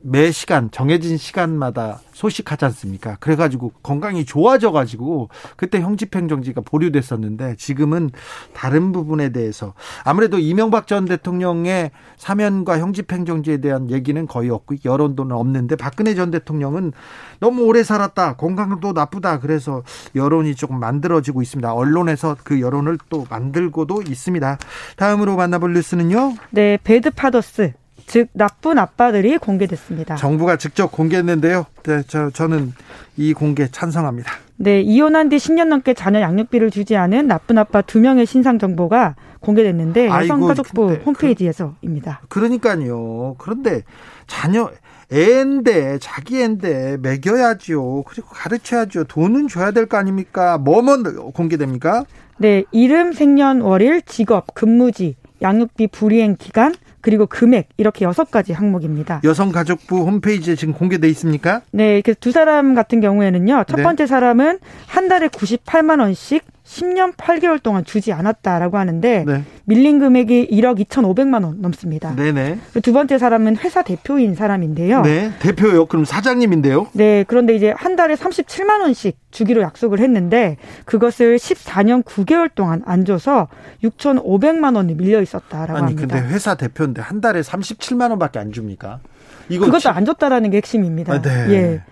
매 0.00 0.30
시간 0.30 0.70
정해진 0.70 1.16
시간마다 1.16 2.00
소식하지 2.12 2.64
않습니까? 2.66 3.16
그래가지고 3.20 3.72
건강이 3.82 4.24
좋아져가지고 4.24 5.28
그때 5.56 5.80
형집행정지가 5.80 6.62
보류됐었는데 6.62 7.56
지금은 7.56 8.10
다른 8.52 8.92
부분에 8.92 9.30
대해서 9.30 9.74
아무래도 10.04 10.38
이명박 10.38 10.86
전 10.86 11.04
대통령의 11.04 11.90
사면과 12.16 12.78
형집행정지에 12.78 13.58
대한 13.58 13.90
얘기는 13.90 14.26
거의 14.26 14.50
없고 14.50 14.76
여론도는 14.84 15.36
없는데 15.36 15.76
박근혜 15.76 16.14
전 16.14 16.30
대통령은 16.30 16.92
너무 17.40 17.64
오래 17.64 17.82
살았다 17.82 18.36
건강도 18.36 18.92
나쁘다 18.92 19.40
그래서 19.40 19.82
여론이 20.14 20.54
조금 20.54 20.80
만들어지고 20.80 21.42
있습니다. 21.42 21.72
언론에서 21.72 22.36
그 22.42 22.60
여론을 22.60 22.98
또 23.08 23.26
만들고도 23.28 24.02
있습니다. 24.02 24.58
다음으로 24.96 25.36
만나볼 25.36 25.74
뉴스는요. 25.74 26.34
네, 26.50 26.78
배드 26.82 27.10
파더스 27.10 27.72
즉 28.06 28.28
나쁜 28.32 28.78
아빠들이 28.78 29.36
공개됐습니다. 29.38 30.14
정부가 30.16 30.56
직접 30.56 30.92
공개했는데요. 30.92 31.66
네, 31.84 32.02
저 32.06 32.30
저는 32.30 32.72
이 33.16 33.32
공개 33.32 33.66
찬성합니다. 33.68 34.30
네, 34.58 34.80
이혼한 34.80 35.28
뒤 35.28 35.36
10년 35.36 35.66
넘게 35.66 35.92
자녀 35.94 36.20
양육비를 36.20 36.70
주지 36.70 36.96
않은 36.96 37.26
나쁜 37.26 37.58
아빠 37.58 37.82
두 37.82 38.00
명의 38.00 38.24
신상 38.24 38.58
정보가 38.58 39.16
공개됐는데 39.40 40.06
여성가족부 40.08 40.98
홈페이지에서입니다. 41.04 42.20
그, 42.28 42.40
그러니까요. 42.40 43.34
그런데 43.38 43.82
자녀 44.26 44.70
애인데 45.12 45.98
자기 46.00 46.40
애인데 46.40 46.96
먹여야죠. 47.00 48.04
그리고 48.08 48.28
가르쳐야죠. 48.30 49.04
돈은 49.04 49.48
줘야 49.48 49.70
될 49.72 49.86
거 49.86 49.98
아닙니까? 49.98 50.58
뭐만 50.58 51.32
공개됩니까? 51.32 52.04
네, 52.38 52.64
이름, 52.72 53.12
생년월일, 53.12 54.02
직업, 54.02 54.52
근무지, 54.54 55.16
양육비 55.42 55.88
불이행 55.88 56.36
기간, 56.38 56.74
그리고 57.06 57.26
금액 57.26 57.68
이렇게 57.76 58.04
여섯 58.04 58.32
가지 58.32 58.52
항목입니다. 58.52 59.20
여성가족부 59.22 60.06
홈페이지에 60.06 60.56
지금 60.56 60.74
공개돼 60.74 61.08
있습니까? 61.10 61.62
네, 61.70 62.00
그래서 62.00 62.18
두 62.20 62.32
사람 62.32 62.74
같은 62.74 63.00
경우에는요. 63.00 63.62
첫 63.68 63.76
네. 63.76 63.84
번째 63.84 64.08
사람은 64.08 64.58
한 64.88 65.06
달에 65.06 65.28
98만 65.28 66.00
원씩 66.00 66.42
10년 66.66 67.14
8개월 67.14 67.62
동안 67.62 67.84
주지 67.84 68.12
않았다라고 68.12 68.76
하는데 68.76 69.24
네. 69.24 69.44
밀린 69.64 70.00
금액이 70.00 70.48
1억 70.50 70.84
2,500만 70.84 71.44
원 71.44 71.60
넘습니다. 71.60 72.14
네네. 72.16 72.58
두 72.82 72.92
번째 72.92 73.18
사람은 73.18 73.56
회사 73.58 73.82
대표인 73.82 74.34
사람인데요. 74.34 75.02
네, 75.02 75.32
대표요. 75.38 75.86
그럼 75.86 76.04
사장님인데요? 76.04 76.88
네, 76.92 77.24
그런데 77.28 77.54
이제 77.54 77.72
한 77.76 77.94
달에 77.94 78.16
37만 78.16 78.80
원씩 78.80 79.16
주기로 79.30 79.62
약속을 79.62 80.00
했는데 80.00 80.56
그것을 80.84 81.36
14년 81.36 82.02
9개월 82.02 82.52
동안 82.52 82.82
안 82.84 83.04
줘서 83.04 83.48
6,500만 83.84 84.74
원이 84.74 84.94
밀려 84.94 85.22
있었다라고 85.22 85.78
아니, 85.78 85.94
합니다. 85.94 86.16
아니 86.16 86.22
근데 86.22 86.34
회사 86.34 86.56
대표인데 86.56 87.00
한 87.00 87.20
달에 87.20 87.42
37만 87.42 88.10
원밖에 88.10 88.40
안 88.40 88.50
줍니까? 88.50 89.00
이거 89.48 89.66
그것도 89.66 89.80
치... 89.80 89.88
안 89.88 90.04
줬다라는 90.04 90.50
게 90.50 90.56
핵심입니다. 90.56 91.12
아, 91.14 91.22
네. 91.22 91.30
예. 91.50 91.82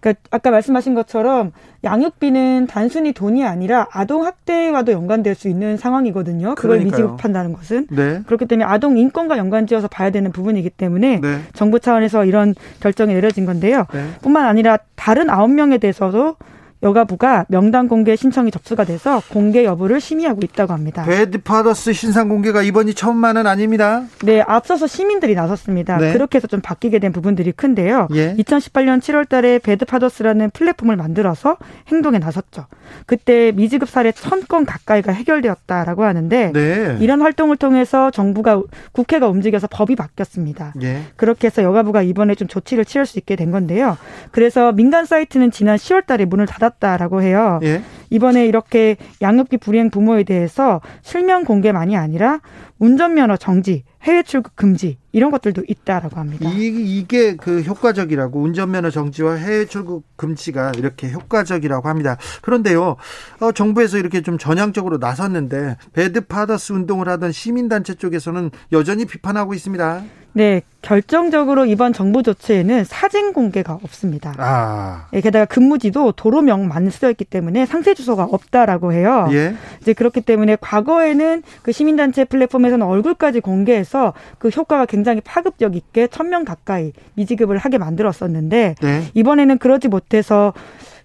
그러니까 0.00 0.22
아까 0.30 0.50
말씀하신 0.50 0.94
것처럼 0.94 1.52
양육비는 1.84 2.66
단순히 2.68 3.12
돈이 3.12 3.44
아니라 3.44 3.86
아동 3.92 4.24
학대와도 4.24 4.92
연관될 4.92 5.34
수 5.34 5.48
있는 5.48 5.76
상황이거든요. 5.76 6.54
그걸 6.54 6.78
그러니까요. 6.78 7.02
미지급한다는 7.02 7.52
것은 7.52 7.86
네. 7.90 8.22
그렇기 8.26 8.46
때문에 8.46 8.64
아동 8.64 8.96
인권과 8.96 9.38
연관지어서 9.38 9.88
봐야 9.88 10.10
되는 10.10 10.30
부분이기 10.32 10.70
때문에 10.70 11.20
네. 11.20 11.38
정부 11.52 11.80
차원에서 11.80 12.24
이런 12.24 12.54
결정이 12.80 13.14
내려진 13.14 13.46
건데요. 13.46 13.86
네. 13.92 14.06
뿐만 14.22 14.46
아니라 14.46 14.78
다른 14.96 15.30
아홉 15.30 15.50
명에 15.50 15.78
대해서도 15.78 16.36
여가부가 16.82 17.46
명단 17.48 17.88
공개 17.88 18.14
신청이 18.14 18.50
접수가 18.50 18.84
돼서 18.84 19.20
공개 19.30 19.64
여부를 19.64 20.00
심의하고 20.00 20.40
있다고 20.44 20.72
합니다. 20.72 21.02
배드파더스 21.04 21.92
신상 21.92 22.28
공개가 22.28 22.62
이번이 22.62 22.94
처음만은 22.94 23.46
아닙니다. 23.46 24.04
네, 24.22 24.40
앞서서 24.40 24.86
시민들이 24.86 25.34
나섰습니다. 25.34 25.96
네. 25.98 26.12
그렇게 26.12 26.36
해서 26.38 26.46
좀 26.46 26.60
바뀌게 26.60 27.00
된 27.00 27.12
부분들이 27.12 27.52
큰데요. 27.52 28.08
예. 28.14 28.34
2018년 28.36 29.00
7월 29.00 29.28
달에 29.28 29.58
배드파더스라는 29.58 30.50
플랫폼을 30.50 30.96
만들어서 30.96 31.56
행동에 31.88 32.18
나섰죠. 32.18 32.66
그때 33.06 33.52
미지급 33.52 33.88
사례 33.88 34.12
1000건 34.12 34.64
가까이가 34.66 35.12
해결되었다라고 35.12 36.04
하는데 36.04 36.52
네. 36.52 36.96
이런 37.00 37.20
활동을 37.20 37.56
통해서 37.56 38.10
정부가 38.10 38.62
국회가 38.92 39.28
움직여서 39.28 39.66
법이 39.70 39.96
바뀌었습니다. 39.96 40.74
예. 40.82 41.02
그렇게 41.16 41.48
해서 41.48 41.62
여가부가 41.62 42.02
이번에 42.02 42.34
좀 42.34 42.46
조치를 42.46 42.84
취할 42.84 43.04
수 43.04 43.18
있게 43.18 43.34
된 43.34 43.50
건데요. 43.50 43.96
그래서 44.30 44.72
민간 44.72 45.04
사이트는 45.04 45.50
지난 45.50 45.76
10월 45.76 46.06
달에 46.06 46.24
문을 46.24 46.46
닫았 46.46 46.67
받았다라고 46.68 47.22
해요. 47.22 47.60
예? 47.62 47.82
이번에 48.10 48.46
이렇게 48.46 48.96
양육비 49.20 49.58
불이행 49.58 49.90
부모에 49.90 50.24
대해서 50.24 50.80
실명 51.02 51.44
공개만이 51.44 51.96
아니라 51.96 52.40
운전면허 52.78 53.36
정지, 53.36 53.84
해외 54.02 54.22
출국 54.22 54.54
금지 54.54 54.98
이런 55.12 55.30
것들도 55.30 55.64
있다라고 55.66 56.16
합니다. 56.16 56.48
이, 56.48 56.98
이게 56.98 57.34
그 57.34 57.60
효과적이라고 57.60 58.40
운전면허 58.40 58.90
정지와 58.90 59.34
해외 59.34 59.66
출국 59.66 60.04
금지가 60.16 60.72
이렇게 60.76 61.10
효과적이라고 61.10 61.88
합니다. 61.88 62.16
그런데요, 62.40 62.96
어, 63.40 63.52
정부에서 63.52 63.98
이렇게 63.98 64.22
좀 64.22 64.38
전향적으로 64.38 64.98
나섰는데 64.98 65.76
배드 65.92 66.20
파더스 66.22 66.72
운동을 66.72 67.08
하던 67.08 67.32
시민단체 67.32 67.94
쪽에서는 67.94 68.50
여전히 68.72 69.04
비판하고 69.04 69.54
있습니다. 69.54 70.04
네, 70.32 70.62
결정적으로 70.82 71.66
이번 71.66 71.92
정부 71.92 72.22
조치에는 72.22 72.84
사진 72.84 73.32
공개가 73.32 73.78
없습니다. 73.82 74.34
아. 74.38 75.08
예, 75.12 75.20
게다가 75.20 75.44
근무지도 75.46 76.12
도로명만 76.12 76.90
쓰여 76.90 77.10
있기 77.10 77.24
때문에 77.24 77.66
상세 77.66 77.94
주소가 77.94 78.24
없다라고 78.24 78.92
해요. 78.92 79.28
예. 79.32 79.54
이제 79.80 79.92
그렇기 79.92 80.20
때문에 80.20 80.56
과거에는 80.60 81.42
그 81.62 81.72
시민단체 81.72 82.24
플랫폼에서는 82.24 82.86
얼굴까지 82.86 83.40
공개해서 83.40 84.12
그 84.38 84.48
효과가 84.48 84.86
굉장히 84.86 85.20
파급력 85.22 85.74
있게 85.74 86.06
천 86.06 86.28
명 86.28 86.44
가까이 86.44 86.92
미지급을 87.14 87.56
하게 87.56 87.78
만들었었는데 87.78 88.74
네. 88.80 89.02
이번에는 89.14 89.56
그러지 89.58 89.88
못해서 89.88 90.52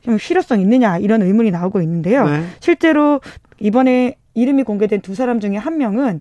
좀 0.01 0.17
실효성 0.17 0.59
있느냐 0.59 0.97
이런 0.97 1.21
의문이 1.21 1.49
나오고 1.49 1.81
있는데요. 1.81 2.27
네. 2.27 2.43
실제로 2.59 3.21
이번에 3.59 4.17
이름이 4.33 4.63
공개된 4.63 4.99
두 5.01 5.15
사람 5.15 5.39
중에 5.39 5.55
한 5.55 5.77
명은 5.77 6.19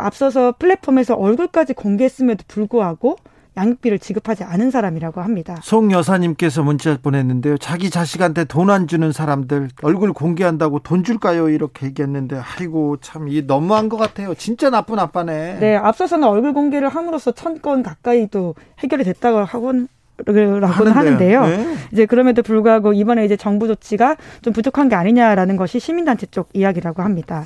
앞서서 0.00 0.54
플랫폼에서 0.58 1.14
얼굴까지 1.14 1.74
공개했음에도 1.74 2.44
불구하고 2.48 3.16
양육비를 3.56 3.98
지급하지 3.98 4.44
않은 4.44 4.70
사람이라고 4.70 5.20
합니다. 5.20 5.56
송 5.62 5.90
여사님께서 5.90 6.62
문자 6.62 6.96
보냈는데요. 6.96 7.58
자기 7.58 7.90
자식한테 7.90 8.44
돈 8.44 8.70
안 8.70 8.86
주는 8.86 9.10
사람들 9.10 9.68
얼굴 9.82 10.12
공개한다고 10.12 10.78
돈 10.78 11.02
줄까요? 11.02 11.48
이렇게 11.48 11.86
얘기했는데 11.86 12.40
아이고 12.40 12.98
참 13.00 13.26
이 13.28 13.42
너무한 13.46 13.88
것 13.88 13.96
같아요. 13.96 14.34
진짜 14.34 14.70
나쁜 14.70 14.98
아빠네. 15.00 15.58
네, 15.58 15.74
앞서서는 15.76 16.26
얼굴 16.28 16.52
공개를 16.52 16.88
함으로써 16.88 17.32
천 17.32 17.60
건 17.60 17.82
가까이도 17.82 18.54
해결이 18.78 19.02
됐다고 19.04 19.38
하곤 19.38 19.88
라고는 20.26 20.92
하는데요. 20.92 21.46
네. 21.46 21.74
이제 21.92 22.06
그럼에도 22.06 22.42
불구하고 22.42 22.92
이번에 22.92 23.24
이제 23.24 23.36
정부 23.36 23.66
조치가 23.66 24.16
좀 24.42 24.52
부족한 24.52 24.88
게 24.88 24.94
아니냐라는 24.94 25.56
것이 25.56 25.80
시민단체 25.80 26.26
쪽 26.26 26.48
이야기라고 26.52 27.02
합니다. 27.02 27.44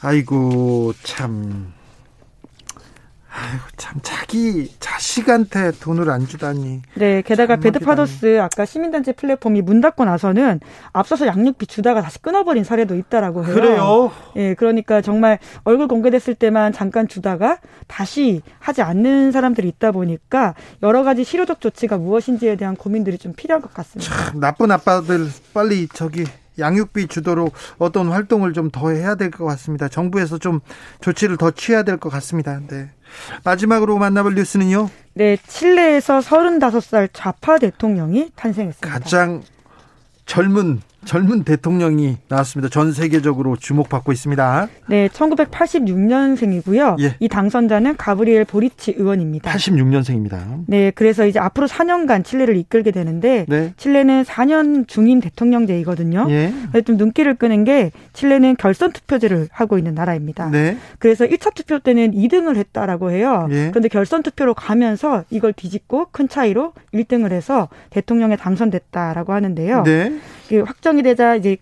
아이고 0.00 0.92
참. 1.02 1.72
아이고 3.30 3.64
참 3.76 4.00
자기 4.02 4.74
자식한테 4.80 5.72
돈을 5.72 6.10
안 6.10 6.26
주다니. 6.26 6.82
네, 6.94 7.22
게다가 7.22 7.56
배드파더스 7.56 8.40
아까 8.40 8.64
시민단체 8.64 9.12
플랫폼이 9.12 9.62
문 9.62 9.80
닫고 9.80 10.04
나서는 10.04 10.60
앞서서 10.92 11.26
양육비 11.26 11.66
주다가 11.66 12.00
다시 12.00 12.20
끊어버린 12.20 12.64
사례도 12.64 12.96
있다라고 12.96 13.44
해요. 13.44 13.54
그래요? 13.54 14.12
예, 14.36 14.54
그러니까 14.54 15.02
정말 15.02 15.38
얼굴 15.64 15.86
공개됐을 15.88 16.34
때만 16.34 16.72
잠깐 16.72 17.06
주다가 17.06 17.58
다시 17.86 18.42
하지 18.58 18.82
않는 18.82 19.30
사람들이 19.30 19.68
있다 19.68 19.92
보니까 19.92 20.54
여러 20.82 21.04
가지 21.04 21.22
실효적 21.22 21.60
조치가 21.60 21.98
무엇인지에 21.98 22.56
대한 22.56 22.74
고민들이 22.76 23.18
좀 23.18 23.34
필요한 23.34 23.62
것 23.62 23.72
같습니다. 23.74 24.12
참 24.12 24.40
나쁜 24.40 24.72
아빠들 24.72 25.28
빨리 25.54 25.86
저기 25.88 26.24
양육비 26.58 27.08
주도록 27.08 27.52
어떤 27.78 28.08
활동을 28.08 28.52
좀 28.52 28.70
더 28.70 28.90
해야 28.90 29.14
될 29.14 29.30
것 29.30 29.44
같습니다. 29.46 29.88
정부에서 29.88 30.38
좀 30.38 30.60
조치를 31.00 31.36
더 31.36 31.50
취해야 31.50 31.82
될 31.82 31.96
것 31.98 32.10
같습니다. 32.10 32.60
네. 32.68 32.90
마지막으로 33.44 33.98
만나볼 33.98 34.34
뉴스는요. 34.34 34.90
네, 35.14 35.36
칠레에서 35.46 36.20
35살 36.20 37.08
좌파 37.12 37.58
대통령이 37.58 38.30
탄생했습니다. 38.36 38.88
가장 38.98 39.42
젊은 40.26 40.82
젊은 41.04 41.44
대통령이 41.44 42.16
나왔습니다. 42.28 42.68
전 42.68 42.92
세계적으로 42.92 43.56
주목받고 43.56 44.12
있습니다. 44.12 44.68
네, 44.88 45.08
1986년생이고요. 45.08 47.00
예. 47.00 47.14
이 47.20 47.28
당선자는 47.28 47.96
가브리엘 47.96 48.44
보리치 48.44 48.94
의원입니다. 48.98 49.50
86년생입니다. 49.50 50.64
네, 50.66 50.90
그래서 50.90 51.26
이제 51.26 51.38
앞으로 51.38 51.66
4년간 51.66 52.24
칠레를 52.24 52.56
이끌게 52.56 52.90
되는데 52.90 53.46
네. 53.48 53.72
칠레는 53.76 54.24
4년 54.24 54.88
중임 54.88 55.20
대통령제이거든요. 55.20 56.26
예. 56.30 56.52
좀 56.84 56.96
눈길을 56.96 57.36
끄는 57.36 57.64
게 57.64 57.92
칠레는 58.12 58.56
결선 58.56 58.92
투표제를 58.92 59.48
하고 59.50 59.78
있는 59.78 59.94
나라입니다. 59.94 60.50
네. 60.50 60.76
그래서 60.98 61.24
1차 61.26 61.54
투표 61.54 61.78
때는 61.78 62.12
2등을 62.12 62.56
했다라고 62.56 63.12
해요. 63.12 63.46
예. 63.50 63.68
그런데 63.70 63.88
결선 63.88 64.22
투표로 64.22 64.54
가면서 64.54 65.24
이걸 65.30 65.52
뒤집고 65.52 66.08
큰 66.10 66.28
차이로 66.28 66.72
1등을 66.92 67.32
해서 67.32 67.68
대통령에 67.90 68.36
당선됐다라고 68.36 69.32
하는데요. 69.32 69.84
네. 69.84 70.18
확정 70.64 70.87
결정이 70.88 71.02
되자 71.02 71.34
이제 71.34 71.58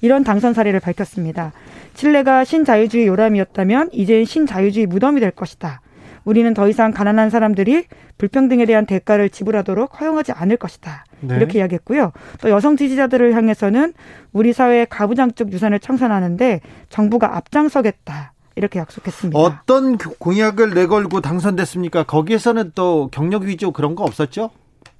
이런 0.00 0.24
당선 0.24 0.54
사례를 0.54 0.80
밝혔습니다. 0.80 1.52
칠레가 1.94 2.44
신자유주의 2.44 3.06
요람이었다면 3.06 3.90
이제는 3.92 4.24
신자유주의 4.24 4.86
무덤이 4.86 5.20
될 5.20 5.30
것이다. 5.30 5.82
우리는 6.24 6.52
더 6.54 6.68
이상 6.68 6.90
가난한 6.90 7.30
사람들이 7.30 7.84
불평등에 8.18 8.66
대한 8.66 8.86
대가를 8.86 9.30
지불하도록 9.30 10.00
허용하지 10.00 10.32
않을 10.32 10.56
것이다. 10.56 11.04
네. 11.20 11.36
이렇게 11.36 11.58
이야기했고요. 11.58 12.12
또 12.40 12.50
여성 12.50 12.76
지지자들을 12.76 13.34
향해서는 13.34 13.92
우리 14.32 14.52
사회의 14.52 14.86
가부장적 14.88 15.52
유산을 15.52 15.80
청산하는데 15.80 16.60
정부가 16.88 17.36
앞장서겠다. 17.36 18.32
이렇게 18.56 18.78
약속했습니다. 18.78 19.38
어떤 19.38 19.96
공약을 19.96 20.74
내걸고 20.74 21.20
당선됐습니까? 21.20 22.04
거기에서는 22.04 22.72
또 22.74 23.08
경력 23.12 23.42
위조 23.42 23.72
그런 23.72 23.94
거 23.94 24.04
없었죠? 24.04 24.50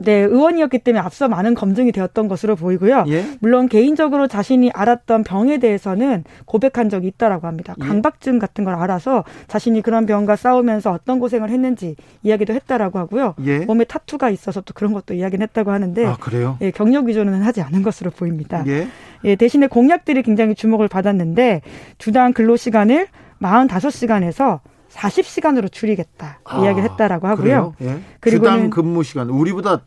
네, 0.03 0.13
의원이었기 0.15 0.79
때문에 0.79 0.99
앞서 1.01 1.29
많은 1.29 1.55
검증이 1.55 1.93
되었던 1.93 2.27
것으로 2.27 2.57
보이고요. 2.57 3.05
예? 3.09 3.27
물론 3.41 3.69
개인적으로 3.69 4.29
자신이 4.29 4.71
알았던 4.73 5.25
병에 5.25 5.59
대해서는 5.59 6.25
고백한 6.47 6.89
적이 6.89 7.09
있다라고 7.09 7.47
합니다. 7.47 7.75
예? 7.79 7.87
강박증 7.87 8.39
같은 8.39 8.65
걸 8.65 8.75
알아서 8.75 9.25
자신이 9.47 9.83
그런 9.83 10.07
병과 10.07 10.37
싸우면서 10.37 10.91
어떤 10.91 11.19
고생을 11.19 11.51
했는지 11.51 11.97
이야기도 12.23 12.55
했다라고 12.55 12.99
하고요. 12.99 13.35
예? 13.45 13.59
몸에 13.59 13.85
타투가 13.85 14.31
있어서 14.31 14.63
또 14.63 14.73
그런 14.73 14.95
것도 14.95 15.13
이야기는 15.13 15.43
했다고 15.43 15.71
하는데 15.71 16.07
아, 16.07 16.17
그래요? 16.19 16.57
예, 16.63 16.71
경력 16.71 17.05
위조는 17.05 17.43
하지 17.43 17.61
않은 17.61 17.83
것으로 17.83 18.11
보입니다. 18.11 18.65
예? 18.67 18.89
예, 19.25 19.37
대신에 19.37 19.67
공약들이 19.67 20.23
굉장히 20.23 20.55
주목을 20.55 20.89
받았는데 20.89 21.61
주당 21.99 22.33
근로 22.33 22.57
시간을 22.57 23.09
45시간에서 23.43 24.61
40시간으로 24.93 25.71
줄이겠다 25.71 26.41
아, 26.45 26.63
이야기를 26.63 26.91
했다라고 26.91 27.29
하고요. 27.29 27.75
예. 27.83 28.01
그리고 28.21 28.45
주당 28.45 28.71
근무 28.71 29.03
시간 29.03 29.31
우리보다 29.31 29.83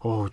어, 0.00 0.26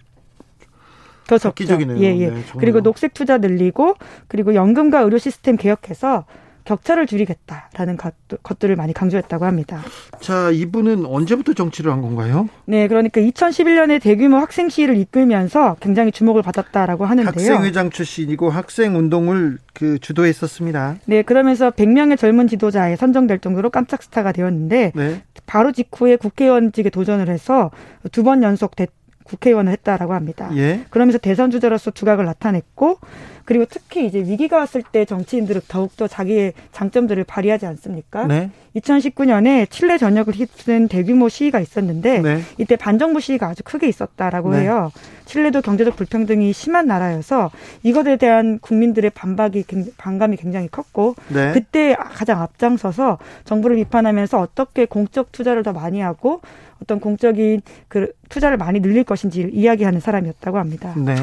더 1.28 1.38
적죠. 1.38 1.78
예, 1.98 2.18
예. 2.18 2.30
네, 2.30 2.44
그리고 2.58 2.82
녹색 2.82 3.14
투자 3.14 3.38
늘리고 3.38 3.96
그리고 4.28 4.56
연금과 4.56 5.02
의료 5.02 5.18
시스템 5.18 5.56
개혁해서 5.56 6.26
격차를 6.66 7.08
줄이겠다라는 7.08 7.98
것들을 8.42 8.76
많이 8.76 8.94
강조했다고 8.94 9.46
합니다. 9.46 9.82
자, 10.22 10.50
이분은 10.52 11.06
언제부터 11.06 11.54
정치를 11.54 11.92
한 11.92 12.02
건가요? 12.02 12.48
네, 12.66 12.88
그러니까 12.88 13.20
2011년에 13.22 14.02
대규모 14.02 14.38
학생 14.38 14.70
시위를 14.70 14.98
이끌면서 14.98 15.76
굉장히 15.80 16.12
주목을 16.12 16.42
받았다라고 16.42 17.06
하는데요. 17.06 17.28
학생회장 17.54 17.90
출신이고 17.90 18.50
학생 18.50 18.96
운동을 18.98 19.58
그 19.74 20.00
주도했었습니다. 20.00 20.98
네, 21.06 21.22
그러면서 21.22 21.72
100명의 21.72 22.18
젊은 22.18 22.48
지도자에 22.48 22.96
선정될 22.96 23.40
정도로 23.40 23.70
깜짝 23.70 24.02
스타가 24.04 24.32
되었는데 24.32 24.92
네. 24.96 25.24
바로 25.46 25.72
직후에 25.72 26.16
국회의원직에 26.16 26.90
도전을 26.90 27.30
해서 27.30 27.72
두 28.12 28.24
번 28.24 28.42
연속 28.44 28.78
대, 28.78 28.88
국회의원을 29.26 29.72
했다라고 29.74 30.14
합니다. 30.14 30.50
예. 30.56 30.86
그러면서 30.90 31.18
대선 31.18 31.52
주자로서 31.52 31.92
두각을 31.92 32.24
나타냈고 32.26 33.00
그리고 33.46 33.66
특히 33.70 34.06
이제 34.06 34.20
위기가 34.20 34.58
왔을 34.58 34.84
때 34.84 35.06
정치인들은 35.06 35.62
더욱더 35.68 36.08
자기의 36.08 36.54
장점들을 36.72 37.24
발휘하지 37.26 37.66
않습니까? 37.66 38.26
네. 38.28 38.52
2019년에 38.76 39.70
칠레 39.70 39.98
전역을 39.98 40.34
휩쓴 40.34 40.88
대규모 40.88 41.30
시위가 41.30 41.60
있었는데 41.60 42.22
네. 42.22 42.42
이때 42.58 42.76
반정부 42.76 43.20
시위가 43.20 43.48
아주 43.48 43.64
크게 43.64 43.88
있었다라고 43.88 44.52
네. 44.52 44.62
해요. 44.62 44.92
칠레도 45.26 45.62
경제적 45.62 45.96
불평등이 45.96 46.54
심한 46.54 46.88
나라여서 46.88 47.52
이것에 47.84 48.18
대한 48.18 48.60
국민들의 48.60 49.12
반박이 49.12 49.66
반감이 49.98 50.38
굉장히 50.38 50.68
컸고 50.68 51.16
네. 51.30 51.52
그때 51.54 51.96
가장 51.96 52.42
앞장서서 52.42 53.20
정부를 53.46 53.76
비판하면서 53.78 54.40
어떻게 54.40 54.86
공적 54.86 55.32
투자를 55.32 55.64
더 55.64 55.72
많이 55.72 56.02
하고 56.02 56.42
어떤 56.82 57.00
공적인 57.00 57.62
그 57.88 58.12
투자를 58.30 58.58
많이 58.58 58.82
늘릴 58.82 59.04
것인지 59.04 59.50
이야기하는 59.52 60.00
사람이었다고 60.00 60.58
합니다. 60.58 60.94
네. 60.98 61.16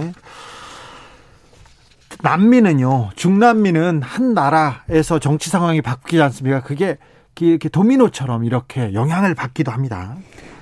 남미는요, 2.22 3.11
중남미는 3.16 4.02
한 4.02 4.35
나라에서 4.35 5.18
정치 5.18 5.50
상황이 5.50 5.80
바뀌지 5.80 6.20
않습니까? 6.22 6.62
그게 6.62 6.98
이렇게 7.40 7.70
도미노처럼 7.70 8.44
이렇게 8.44 8.92
영향을 8.92 9.35
받기도 9.35 9.72
합니다. 9.72 10.16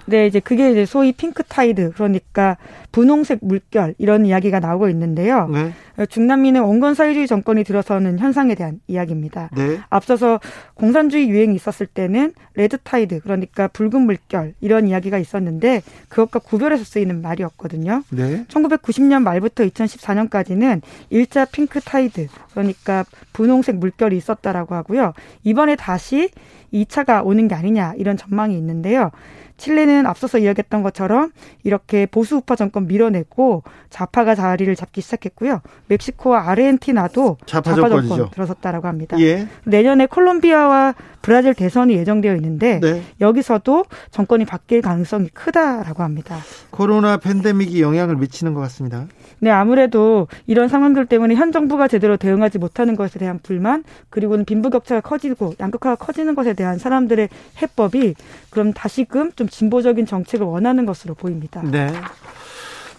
네, 0.09 0.27
이제 0.27 0.41
그게 0.41 0.71
이제 0.71 0.87
소위 0.87 1.13
pink 1.13 1.43
tide 1.43 1.93
그러니까 1.93 2.57
분홍색 2.93 3.41
물결 3.43 3.95
이런 3.99 4.25
이야기가 4.25 4.59
나오고 4.59 4.89
있는데요. 4.89 5.49
네. 5.49 5.73
중남미는 6.07 6.63
온건 6.65 6.95
사회주의 6.95 7.27
정권이 7.27 7.63
들어서는 7.63 8.19
현상에 8.19 8.55
대한 8.55 8.81
이야기입니다. 8.87 9.51
네. 9.55 9.81
앞서서 9.91 10.41
공산주의 10.73 11.29
유행이 11.29 11.55
있었을 11.55 11.87
때는 11.87 12.33
red 12.55 12.79
tide 12.79 13.21
그러니까 13.21 13.69
붉은 13.69 14.01
물결 14.03 14.55
이런 14.63 14.89
이야기가 14.89 15.19
있었는데 15.19 15.83
그것과 16.09 16.39
구별해서 16.39 16.85
쓰이는 16.85 17.21
말이었거든요. 17.21 18.03
네. 18.11 18.47
1990년 18.49 19.23
말부터 19.23 19.65
2014년까지는 19.65 20.81
1차 21.11 21.45
pink 21.45 21.81
tide 21.81 22.29
그러니까 22.53 23.05
분홍색 23.35 23.77
물결이 23.77 24.17
있었다라고 24.17 24.75
하고요. 24.75 25.13
이번에 25.45 25.77
다시 25.77 26.31
2차가 26.73 27.25
오는 27.27 27.47
게 27.47 27.55
아니냐 27.55 27.95
이런 27.99 28.17
전망이 28.17 28.57
있는데요. 28.57 29.11
칠레는 29.59 30.07
앞서서 30.07 30.39
이야기했던 30.39 30.83
것처럼 30.83 31.33
이렇게 31.65 32.07
보수 32.07 32.37
우파 32.37 32.57
정권 32.57 32.87
밀어내고 32.87 33.63
좌파가 33.91 34.35
자리를 34.35 34.75
잡기 34.75 35.01
시작했고요. 35.03 35.61
멕시코와 35.89 36.49
아르헨티나도 36.49 37.37
좌파 37.45 37.75
좌파. 37.75 37.89
정권 37.89 38.31
들어섰다라고 38.31 38.89
합니다. 38.89 39.21
예. 39.21 39.47
내년에 39.65 40.07
콜롬비아와 40.07 40.95
브라질 41.29 41.53
대선이 41.53 41.93
예정되어 41.93 42.35
있는데 42.37 42.81
네. 42.81 43.03
여기서도 43.21 43.85
정권이 44.11 44.47
바뀔 44.47 44.81
가능성이 44.81 45.29
크다라고 45.29 46.03
합니다. 46.03 46.39
코로나 46.71 47.19
팬데믹이 47.19 47.83
영향을 47.83 48.17
미치는 48.17 48.55
것 48.55 48.61
같습니다. 48.61 49.05
네, 49.39 49.51
아무래도 49.51 50.27
이런 50.47 50.69
상황들 50.69 51.05
때문에 51.05 51.35
현 51.35 51.53
정부가 51.53 51.87
제대로 51.87 52.17
대응하지 52.17 52.57
못하는 52.57 52.97
것에 52.97 53.19
대한 53.19 53.41
불만, 53.43 53.85
그리고는 54.09 54.47
빈부격차가 54.47 55.03
커지고 55.03 55.53
양극화가 55.61 55.97
커지는 55.97 56.35
것에 56.35 56.55
대한 56.55 56.79
사람들의 56.79 57.29
해법이 57.61 58.15
그럼 58.49 58.73
다시금 58.73 59.33
좀 59.33 59.51
진보적인 59.51 60.07
정책을 60.07 60.47
원하는 60.47 60.87
것으로 60.87 61.13
보입니다. 61.13 61.61
네. 61.63 61.93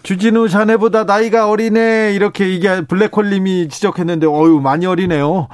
주진우 0.03 0.49
자네보다 0.49 1.05
나이가 1.05 1.49
어리네 1.49 2.13
이렇게 2.13 2.47
이게 2.47 2.85
블랙홀님이 2.85 3.69
지적했는데 3.69 4.27
어유 4.27 4.59
많이 4.61 4.85
어리네요. 4.85 5.47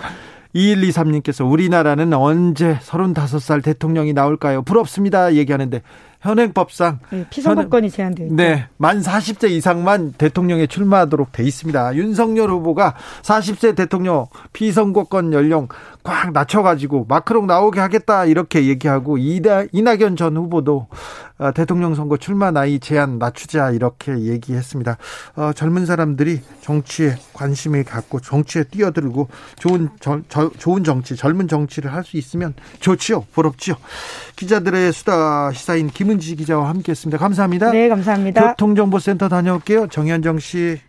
2123님께서 0.55 1.49
우리나라는 1.49 2.13
언제 2.13 2.77
35살 2.79 3.63
대통령이 3.63 4.13
나올까요? 4.13 4.61
부럽습니다. 4.63 5.33
얘기하는데 5.33 5.81
현행법상 6.21 6.99
네, 7.11 7.25
피선거권이 7.29 7.91
제한되어 7.91 8.25
있죠. 8.27 8.35
네, 8.35 8.67
만 8.77 8.99
40세 9.01 9.51
이상만 9.51 10.13
대통령에 10.13 10.65
출마하도록 10.65 11.31
돼 11.31 11.43
있습니다. 11.43 11.95
윤석열 11.95 12.49
후보가 12.49 12.95
40세 13.21 13.75
대통령 13.75 14.25
피선거권 14.53 15.33
연령 15.33 15.67
꽉 16.05 16.31
낮춰가지고 16.31 17.07
마크롱 17.09 17.47
나오게 17.47 17.79
하겠다 17.79 18.25
이렇게 18.25 18.67
얘기하고 18.67 19.17
이나, 19.17 19.65
이낙연 19.71 20.15
전 20.15 20.37
후보도 20.37 20.87
어, 21.37 21.51
대통령 21.51 21.95
선거 21.95 22.15
출마 22.15 22.51
나이 22.51 22.79
제한 22.79 23.17
낮추자 23.19 23.71
이렇게 23.71 24.17
얘기했습니다. 24.17 24.97
어, 25.35 25.51
젊은 25.53 25.85
사람들이 25.85 26.39
정치에 26.61 27.15
관심을 27.33 27.83
갖고 27.83 28.21
정치에 28.21 28.63
뛰어들고 28.63 29.27
좋은 29.59 29.89
저, 29.99 30.21
저, 30.29 30.49
좋은 30.57 30.85
정치, 30.85 31.17
젊은 31.17 31.47
정치를 31.49 31.91
할 31.91 32.05
수 32.05 32.17
있으면 32.17 32.53
좋지요, 32.81 33.25
부럽지요. 33.33 33.75
기자들의 34.35 34.93
수다 34.93 35.51
시사인 35.53 35.89
김은지 35.89 36.35
기자와 36.35 36.69
함께했습니다. 36.69 37.17
감사합니다. 37.17 37.71
네, 37.71 37.89
감사합니다. 37.89 38.51
교통정보센터 38.51 39.27
다녀올게요. 39.27 39.87
정현정 39.87 40.37
씨. 40.37 40.79